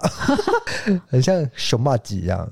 [1.09, 2.47] 很像熊麻吉一样，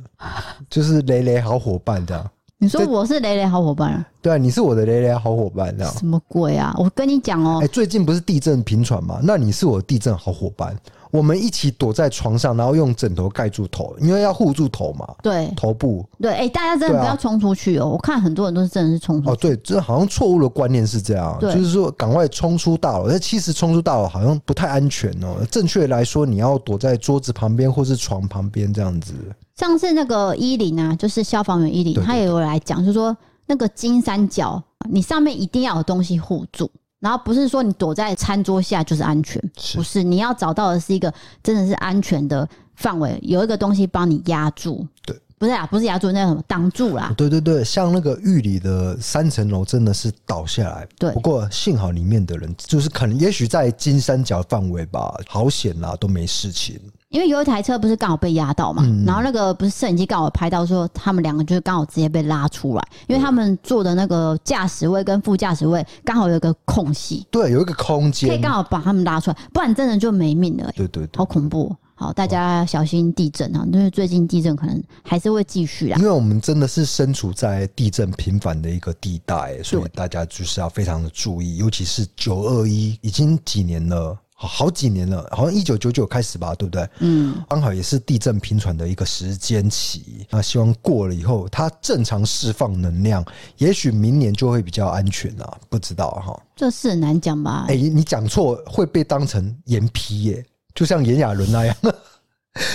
[0.69, 2.27] 就是雷雷好伙伴这样。
[2.61, 4.05] 你说我是雷雷好伙伴啊？
[4.21, 6.75] 对啊，你是我的雷雷好伙伴，这样什么鬼啊？
[6.77, 9.21] 我跟你讲哦，哎，最近不是地震频传吗？
[9.23, 10.77] 那你是我的地震好伙伴，
[11.11, 15.07] 我们一起躲在床上，然后用枕头盖住头，因为要护住头嘛。
[15.23, 16.05] 对，头部。
[16.21, 17.87] 对，哎，大家真的不要冲出去哦！
[17.87, 19.31] 我看很多人都是真的是冲出去。
[19.31, 23.07] 哦，对，这好像错误的观念是这样，就是说赶快冲出大楼。
[23.09, 25.37] 但其实冲出大楼好像不太安全哦。
[25.49, 29.13] 正确来说，你要躲在桌子旁边或是床旁边这样子。
[29.57, 36.69] 上次那个伊林啊，就是消防员伊林，他也有来讲，就是说那个金三角，你上面一定要有东西护住，
[36.99, 39.41] 然后不是说你躲在餐桌下就是安全，
[39.75, 44.85] 不是，你要找到的是一个真的是安全的范围，有一个东西帮你压住。
[45.05, 47.13] 对，不是啊，不是压住，那什么挡住啦。
[47.15, 50.85] 对对对，像那个玉里的三层楼真的是倒下来。
[50.97, 56.77] 对，不过幸好里面的人就是可能也许在金三角范围吧，好险啦，都没事情。
[57.09, 71.75] 因为有一台车不是刚好被压到嘛，嗯、然后那个不是摄影机刚好拍到说他们两个就是刚好直接被拉出来，因为他们坐的那个驾驶位跟副驾驶位刚好有一个空隙，对，有一个空间可以刚好把他们拉出来，不然真的就没命了、对对，好恐怖！
[71.95, 75.97] 好，大家小心地震啊，因为最近地震可能还是会继续啊。
[75.99, 84.15] 因为我们真的是身处在地震频繁的一个地带，所以大家就是要非常的注意，尤其是九二一已经几年了。
[84.47, 86.89] 好几年了，好像一九九九开始吧，对不对？
[86.99, 90.25] 嗯，刚好也是地震频传的一个时间期。
[90.29, 93.23] 那希望过了以后，它正常释放能量，
[93.57, 95.57] 也许明年就会比较安全了。
[95.67, 97.65] 不知道哈，这事很难讲吧？
[97.67, 101.75] 哎，你讲错会被当成延批耶，就像炎亚纶那样。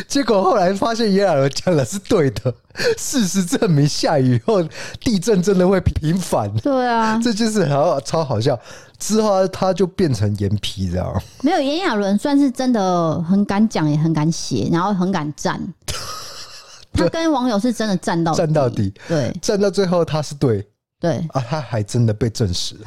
[0.06, 2.54] 结果后来发现炎亚纶讲的是对的，
[2.96, 4.62] 事实证明下雨以后
[5.00, 6.50] 地震真的会频繁。
[6.58, 8.58] 对啊， 这就是好超好笑。
[9.06, 11.22] 之后他就变成严皮这样。
[11.42, 15.60] 没有炎亚纶算是真的很敢讲，也很敢写，然后很敢站。
[16.94, 20.66] 他跟网友是真的站到站到底，对，站到最后他是对，
[20.98, 22.86] 对啊，他还真的被证实了。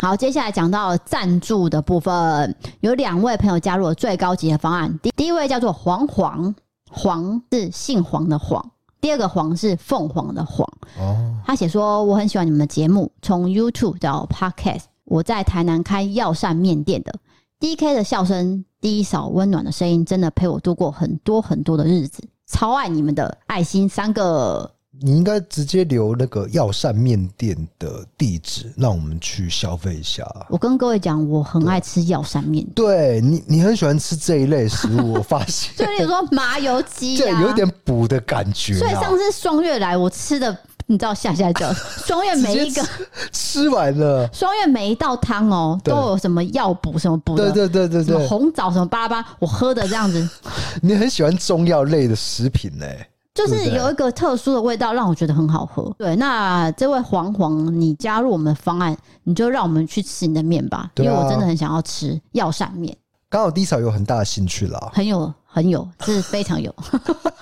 [0.00, 4.96] 好，接下来讲到赞助的部分，有两位朋友加入了最高级的方案。
[5.02, 6.54] 第第一位叫做黄黄，
[6.90, 8.64] 黄是姓黄的黄，
[9.00, 10.66] 第二个黄是凤凰的凰。
[10.98, 17.14] 哦，他写说我很喜欢你们的节目，从 YouTube 到 Podcast，我在台南开药膳面店的
[17.60, 24.70] ，DK 的笑声，低少温暖的声音，真的陪我度过很多很多的日子，超爱你们的爱心三个。
[25.04, 30.24] 你应该直接留那个药膳面店的地址，让我们去消费一下。
[30.48, 32.64] 我跟各位讲，我很爱吃药膳面。
[32.74, 35.74] 对你，你很喜欢吃这一类食物，我发现。
[35.76, 38.78] 就例如说麻油鸡，对，有点补的感觉。
[38.78, 40.56] 所以上次双月来，我吃的
[40.86, 41.72] 你知道下下叫
[42.04, 50.28] 双月每一个吃，吃完了，双月每一道汤哦、喔，都有什么药补什么补的，对对对对对，红枣什么巴拉巴，我喝的这样子。
[50.82, 53.08] 你很喜欢中药类的食品呢、欸？
[53.34, 55.90] 就是有一个特殊的味道，让我觉得很好喝。
[55.96, 62.94] 对，那这位黄黄，你加入我们的方案，你就让我们去吃你的面吧，因为我真的很想要吃药膳面。
[63.30, 66.74] 刚好低潮有很大的兴趣啦，很有很有，是非常有，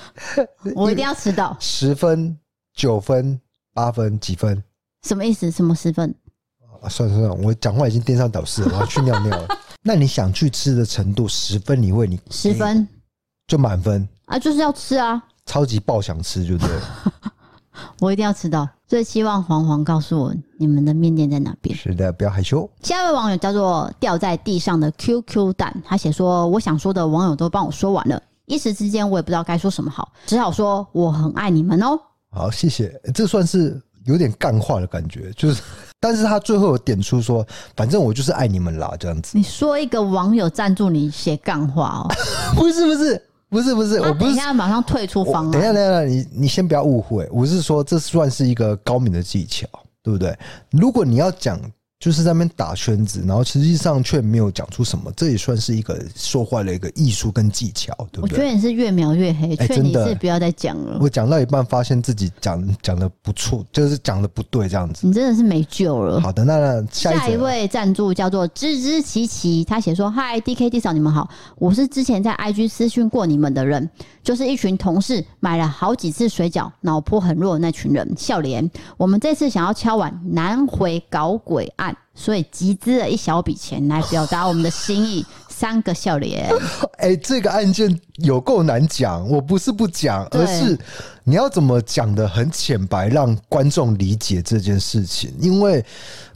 [0.76, 1.56] 我一定要吃到。
[1.58, 2.38] 十分、
[2.80, 3.38] 九分、
[3.74, 4.64] 八分，几分？
[5.02, 5.50] 什么意思？
[5.50, 6.14] 什么十分？
[6.80, 9.46] 啊，算了算了，我讲话已经颠三倒四了， 我要去尿尿了。
[9.82, 12.88] 那你想去吃的程度，十分你会你十分
[13.46, 14.38] 就满分啊？
[14.38, 15.22] 就是要吃啊！
[15.44, 17.12] 超级爆想吃，就对了。
[18.00, 18.66] 我一定要吃到。
[18.88, 21.76] 所以希望黄黄告诉我你们的面店在哪边。
[21.76, 22.66] 是的，不要害羞。
[22.82, 32.00] 下一位网友叫做掉在地上的 QQ 蛋，他写说：“我想说的网友都帮我说完了，一时之间我也不知道该说什么好，只好说我很爱你们哦。”
[32.30, 32.98] 好，谢谢。
[33.14, 35.62] 这算是有点干话的感觉，就是，
[35.98, 39.36] 但是他最后有点出说，反正我就是爱你们啦，这样子。
[39.36, 42.08] 你说一个网友赞助你写干话哦？
[42.56, 43.22] 不是，不是。
[43.50, 45.50] 不是不是，我不是等一下马上退出方案。
[45.50, 49.66] 等一下等一下，你你先不要误会，我是说这算是一个高明的技巧，
[50.04, 50.38] 对不对？
[50.70, 51.60] 如果你要讲。
[52.00, 58.38] 就是在那边打圈子，然后实际上却没有讲出什么，这也算是一个说话的一个艺术跟技巧，对不对？
[58.38, 60.96] 我觉得你是越描越黑，劝你是不要再讲了。
[60.98, 65.06] 我讲到一半，发现自己讲讲的不错，就是讲的不对，这样子。
[65.06, 66.18] 你真的是没救了。
[66.22, 71.28] 好的，那下一，下一位赞助叫做芝芝琪琪，他写说：“嗨，D K D 嫂，你们好，
[71.58, 73.90] 我是之前在 I G 私讯过你们的人，
[74.22, 78.10] 就是一群同事买了好几次水饺，脑波很弱的那群人。
[78.16, 85.24] 笑脸，我们这次想要敲碗南回搞鬼案。”案，所以集资了一小笔钱来表达我们的心意。
[85.60, 86.48] 三个笑脸，
[86.96, 89.28] 哎、欸，这个案件有够难讲。
[89.28, 90.78] 我不是不讲，而是
[91.22, 95.30] 你要怎么讲的很浅白，让观众理解这件事情。
[95.38, 95.84] 因为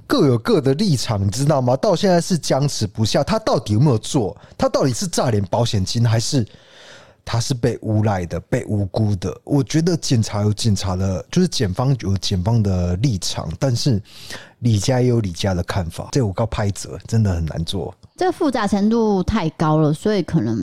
[0.07, 1.75] 各有各的立场，你知道吗？
[1.75, 3.25] 到现在是僵持不下。
[3.25, 4.37] 他到底有没有做？
[4.59, 6.47] 他到底是诈领保险金，还是
[7.25, 9.35] 他是被诬赖的、被无辜的？
[9.45, 14.01] 我觉得检察有检察的，就是检方有检方的立场，但是
[14.59, 16.11] 李家也有李家的看法。
[16.13, 17.95] 这我告拍者真的很难做。
[18.17, 20.57] 这复杂程度太高了，所以可能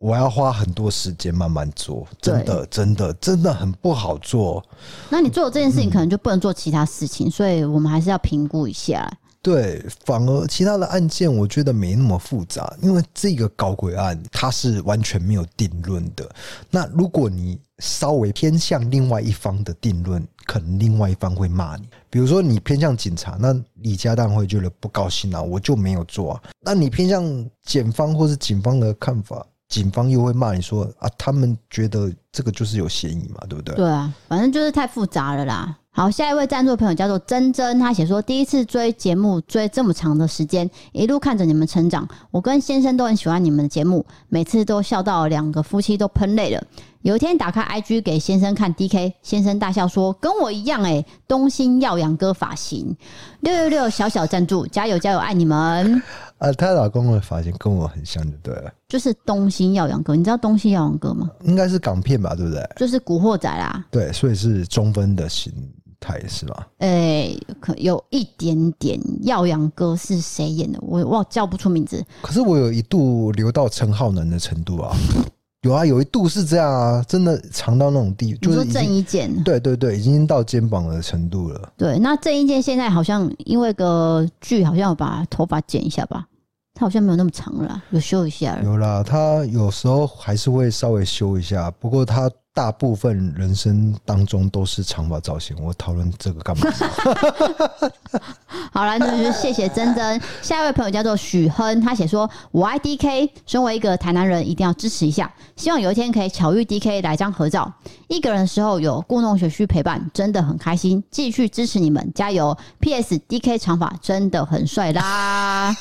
[0.00, 4.64] 我要花很多时间慢慢做，真的，真的，真的很不好做。
[5.08, 9.08] 那你做这件事情，可能就不能做其他事情，嗯、所以我们还是要评估一下。
[9.42, 16.28] 对，反而其他的案件，我觉得没那么复杂，因为这个搞鬼案它是完全没有定论的。
[16.70, 21.88] 那如果你稍微偏向另外一方的定论，可能另外一方会骂你。
[22.10, 26.42] 比如说你偏向警察，那李家当会觉得不高兴啊，我就没有做啊。
[26.60, 27.24] 那你偏向
[27.64, 33.74] 检方或是警方的看法，警方又会骂你说啊，他们觉得这个就是有嫌疑嘛，对不对？
[33.74, 35.78] 对啊，反正就是太复杂了啦。
[35.92, 46.62] 好，下一位赞助朋友叫做珍珍，她写说，第一次追节目追这么长的时间，一路看着你们成长，我跟先生都很喜欢你们的节目，每次都笑到两个夫妻都喷泪了。
[47.02, 52.94] 有一天打开 IG 给先生看 DK，先生大笑说：“跟我一样哎，东兴耀阳哥发型。”
[53.40, 56.02] 六六六小小赞助，加油加油，爱你们！
[56.36, 60.14] 啊，她老公的发型跟我很像，就对了，就是东兴耀阳哥。
[60.14, 61.30] 你知道东兴耀阳哥吗？
[61.44, 62.62] 应该是港片吧，对不对？
[62.76, 63.82] 就是古惑仔啦。
[63.90, 65.50] 对，所以是中分的形
[65.98, 66.68] 态是吧？
[66.80, 69.00] 哎、欸，可有一点点。
[69.22, 70.78] 耀阳哥是谁演的？
[70.82, 72.04] 我我叫不出名字。
[72.20, 74.94] 可是我有一度留到陈浩南的程度啊。
[75.62, 81.72] 有啊，有一度是这样啊，真的长到那种地步，就是郑伊健，对对对，已经到肩膀的程度了。
[81.76, 86.26] 对，那郑伊健现在好像因为个剧，好像有把头发剪一下吧，
[86.74, 88.64] 他好像没有那么长了，有修一下了。
[88.64, 92.30] 有啦，他有时候还是会稍微修一下，不过他。
[92.52, 96.66] 大部分人生当中都是长发造型，我讨论这个干嘛？
[98.72, 100.20] 好了，那就是谢谢珍珍。
[100.42, 105.32] 下一位朋友叫做许亨，他写说：“我爱 DK，身为一个台南人，一定要支持一下。
[105.56, 107.72] 希望有一天可以巧遇 DK 来张合照。
[108.08, 111.02] 一个人的时候有故弄玄虚陪伴，真的很开心。
[111.10, 115.74] 继续支持你们，加油！PS DK 长发真的很帅啦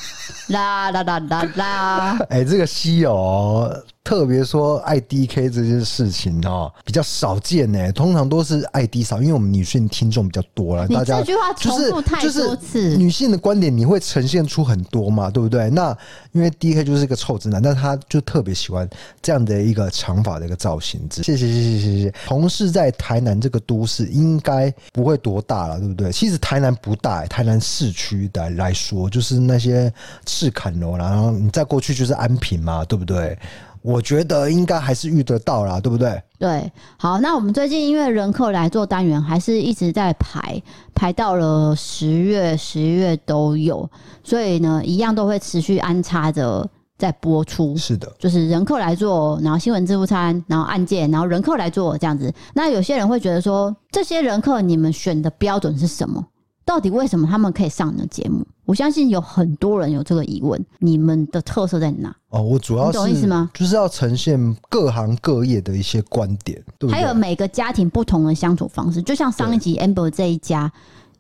[0.48, 2.18] 啦啦啦啦啦！
[2.30, 7.92] 哎，这个稀有哦。”特别说爱 DK 这件事情哦，比较少见呢。
[7.92, 10.88] 通常都是爱 D 少，因为我们女性听众比较多了。
[10.88, 15.70] 大家这句话重复太多次，女性的观点你会呈现出很多嘛，对不对？
[15.70, 15.96] 那
[16.32, 18.90] 因为 DK 就是一个臭直男，但他就特别喜欢
[19.22, 21.00] 这样的一个长发的一个造型。
[21.12, 22.14] 谢谢谢谢谢谢谢。
[22.26, 26.12] 同事在台南这个都市应该不会多大了，对不对？
[26.12, 29.94] 其实台南不大，台南市区的来说，就是那些
[30.26, 33.38] 赤坎楼，然后你再过去就是安平嘛，对不对？
[33.82, 36.22] 我觉得应该还是遇得到啦，对不对？
[36.38, 40.62] 对，好，那我们最近因为人客来做单元，还是一直在排，
[40.94, 43.90] 排到了十月、十一月都有，
[44.24, 46.68] 所以呢，一样都会持续安插着
[46.98, 47.76] 在播出。
[47.78, 52.34] 是的，就是人客来做，然后新闻自助餐，然后案件，然后人客来做这样子。
[52.54, 56.26] 那有些人会觉得说，这些人客你们选的标准是什么？
[56.66, 58.46] 到底为什么他们可以上你的节目？
[58.66, 62.16] 我相信有很多人有这个疑问，你们的特色在哪？
[62.30, 63.50] 哦，我主要是懂意思吗？
[63.54, 67.02] 就是要呈现各行各业的一些观点，对不对？
[67.02, 69.02] 还有每个家庭不同的相处方式。
[69.02, 70.72] 就像上一集 Amber 这一家，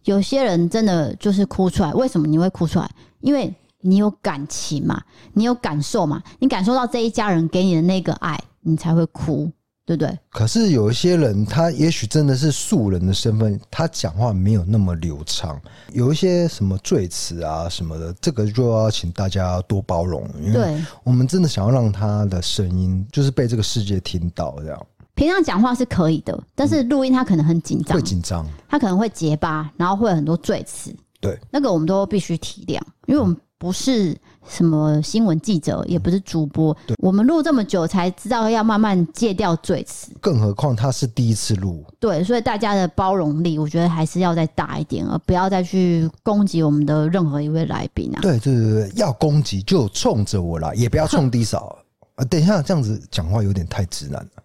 [0.05, 1.91] 有些人真的就是哭出来。
[1.93, 2.87] 为什么你会哭出来？
[3.21, 5.01] 因为你有感情嘛，
[5.33, 9.51] 你有感受嘛，你感受到这一家人给你的那个爱，你才会哭。
[9.89, 10.19] 对不对？
[10.29, 15.59] 可是有一些人，他也许真的是素人的身份，他讲话没有那么流畅，
[15.93, 24.55] 有一些什么赘词啊什么的，这个就要请大家多包容，因为我们真的想要让他的声音就是被这个世界听到。
[24.59, 24.85] 这样
[25.15, 30.95] 平常讲话是可以的，但是录音他可能很紧张，会紧张，他可能会结巴，然后会有很多赘词。
[31.19, 33.35] 对，那个我们都必须体谅，因为我们。
[33.61, 34.17] 不是
[34.47, 36.75] 什么新闻记者，也不是主播。
[36.87, 40.11] 对，我们录这么久才知道要慢慢戒掉赘词。
[40.19, 41.85] 更何况他是第一次录。
[41.99, 48.19] 对，所以大家的包容力，我觉得还是要再大一点，而不要再去攻击我们的任何一位来宾啊。
[48.21, 51.77] 对对对对，要攻击就冲着我来，也不要冲低嫂。
[52.15, 54.43] 啊，等一下，这样子讲话有点太直男了。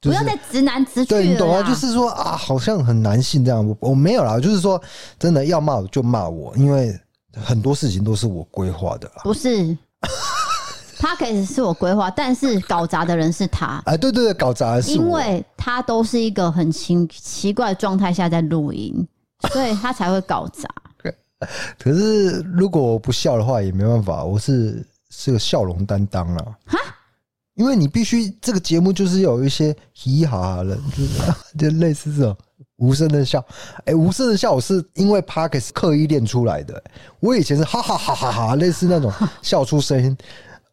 [0.00, 1.20] 就是、不要再直男直去了。
[1.20, 1.62] 对，你懂啊？
[1.62, 3.66] 就是说啊，好像很男性这样。
[3.66, 4.80] 我我没有啦，就是说
[5.18, 6.98] 真的要骂就骂我，因为。
[7.34, 9.76] 很多事情都是我规划的，不是
[10.98, 13.82] 他可以是我规划，但是搞砸的人是他。
[13.86, 19.06] 哎，对对对，搞砸的是我，因为他都是一个很奇奇怪的状态下在录音，
[19.52, 20.68] 所以他才会搞砸。
[21.76, 26.56] 可是如果我不笑的话，也没办法，我是是个笑容担当了。
[26.66, 26.78] 哈，
[27.54, 32.36] 因为你必须这个节目就是有一些嘻嘻哈哈的，就是 就类似这种
[32.76, 33.44] 无声的笑。
[33.84, 36.82] 哎，无声的笑我是因为 Parkes 刻意练出来的。
[37.20, 39.12] 我以前是哈哈哈哈哈，类似那种
[39.42, 40.16] 笑出声音。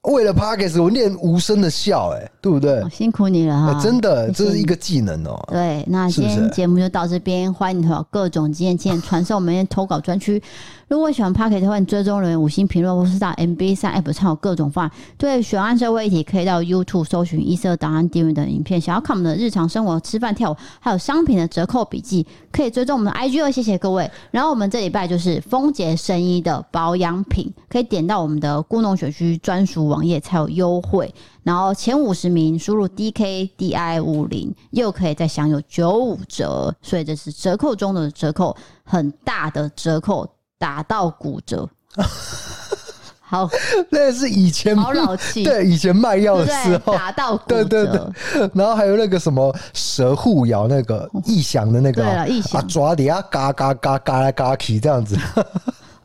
[0.04, 2.82] 为了 Podcast 我练无声的笑，哎，对不对？
[2.90, 3.84] 辛苦你了哈、欸！
[3.84, 5.50] 真的，这是一个技能哦、喔。
[5.52, 10.42] 对，那今天节目就到这边，欢迎你投稿各种经验，请传授我们投稿专区。
[10.90, 14.92] 如果喜欢 Podcast 的话，追踪留言五星评论，或是到 MB3 App 上有各种方案。
[15.20, 18.82] 对，选案社会议题可以到 YouTube 搜寻一色档案订阅的影片。
[18.82, 23.52] 想要看我们的日常生活、吃饭、跳舞，还有商品的折扣笔记，可以追踪我们的 IG 哦。
[23.52, 24.10] 谢谢各位。
[24.32, 31.14] 然后我们这礼拜就是丰杰生医的保养品，可以点到我们的故农学区专属网页才有优惠。
[31.44, 36.76] 然后前五十名输入 DKDI 五零，又可以再享有九五折。
[36.82, 40.28] 所以这是折扣中的折扣，很大的折扣。
[40.60, 41.68] 打到骨折，
[43.22, 43.50] 好，
[43.90, 46.94] 那是以前好老气，对，以前卖药的时候。
[46.94, 52.60] 打到骨折，对对对，然后还有那个什么蛇护咬那个异响的那个，对了，异响。
[52.60, 55.18] 啊，抓底下嘎嘎嘎嘎来嘎去这样子。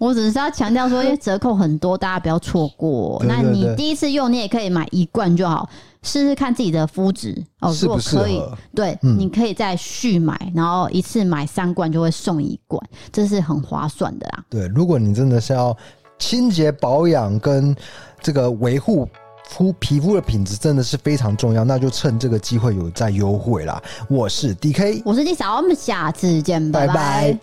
[0.05, 3.23] 我只是要强调说，因为 折扣很多，大家不要错过。
[3.27, 5.69] 那你第一次用，你也可以买一罐就好。
[6.03, 8.39] 试试看自己的肤质哦，如果可以，
[8.75, 12.79] 对，嗯、你可以再续买，然后一次买三罐就会送一罐，
[13.11, 14.45] 这是很划算的啦。
[14.51, 15.75] 对，如果你真的是要
[16.19, 17.75] 清洁保养跟
[18.21, 19.09] 这个维护
[19.49, 23.83] 肤皮肤的品质，真的是非常重要，那就趁这个机会有在优惠啦。
[24.07, 26.95] 我是 DK，我是 D 嫂，我们下次见，拜拜。
[26.95, 27.39] 拜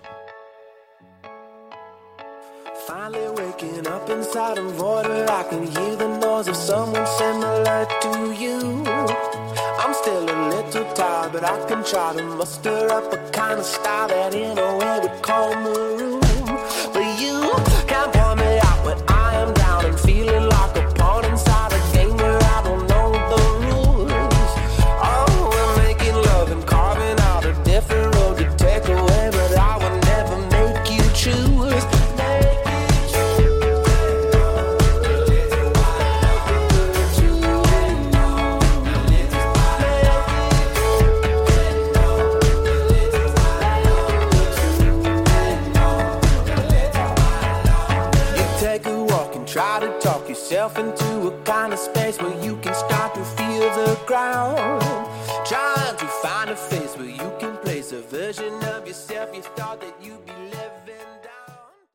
[2.91, 8.33] Finally waking up inside a water, I can hear the noise of someone similar to
[8.37, 8.83] you.
[9.79, 13.65] I'm still a little tired, but I can try to muster up a kind of
[13.65, 16.20] style that in a way would call room.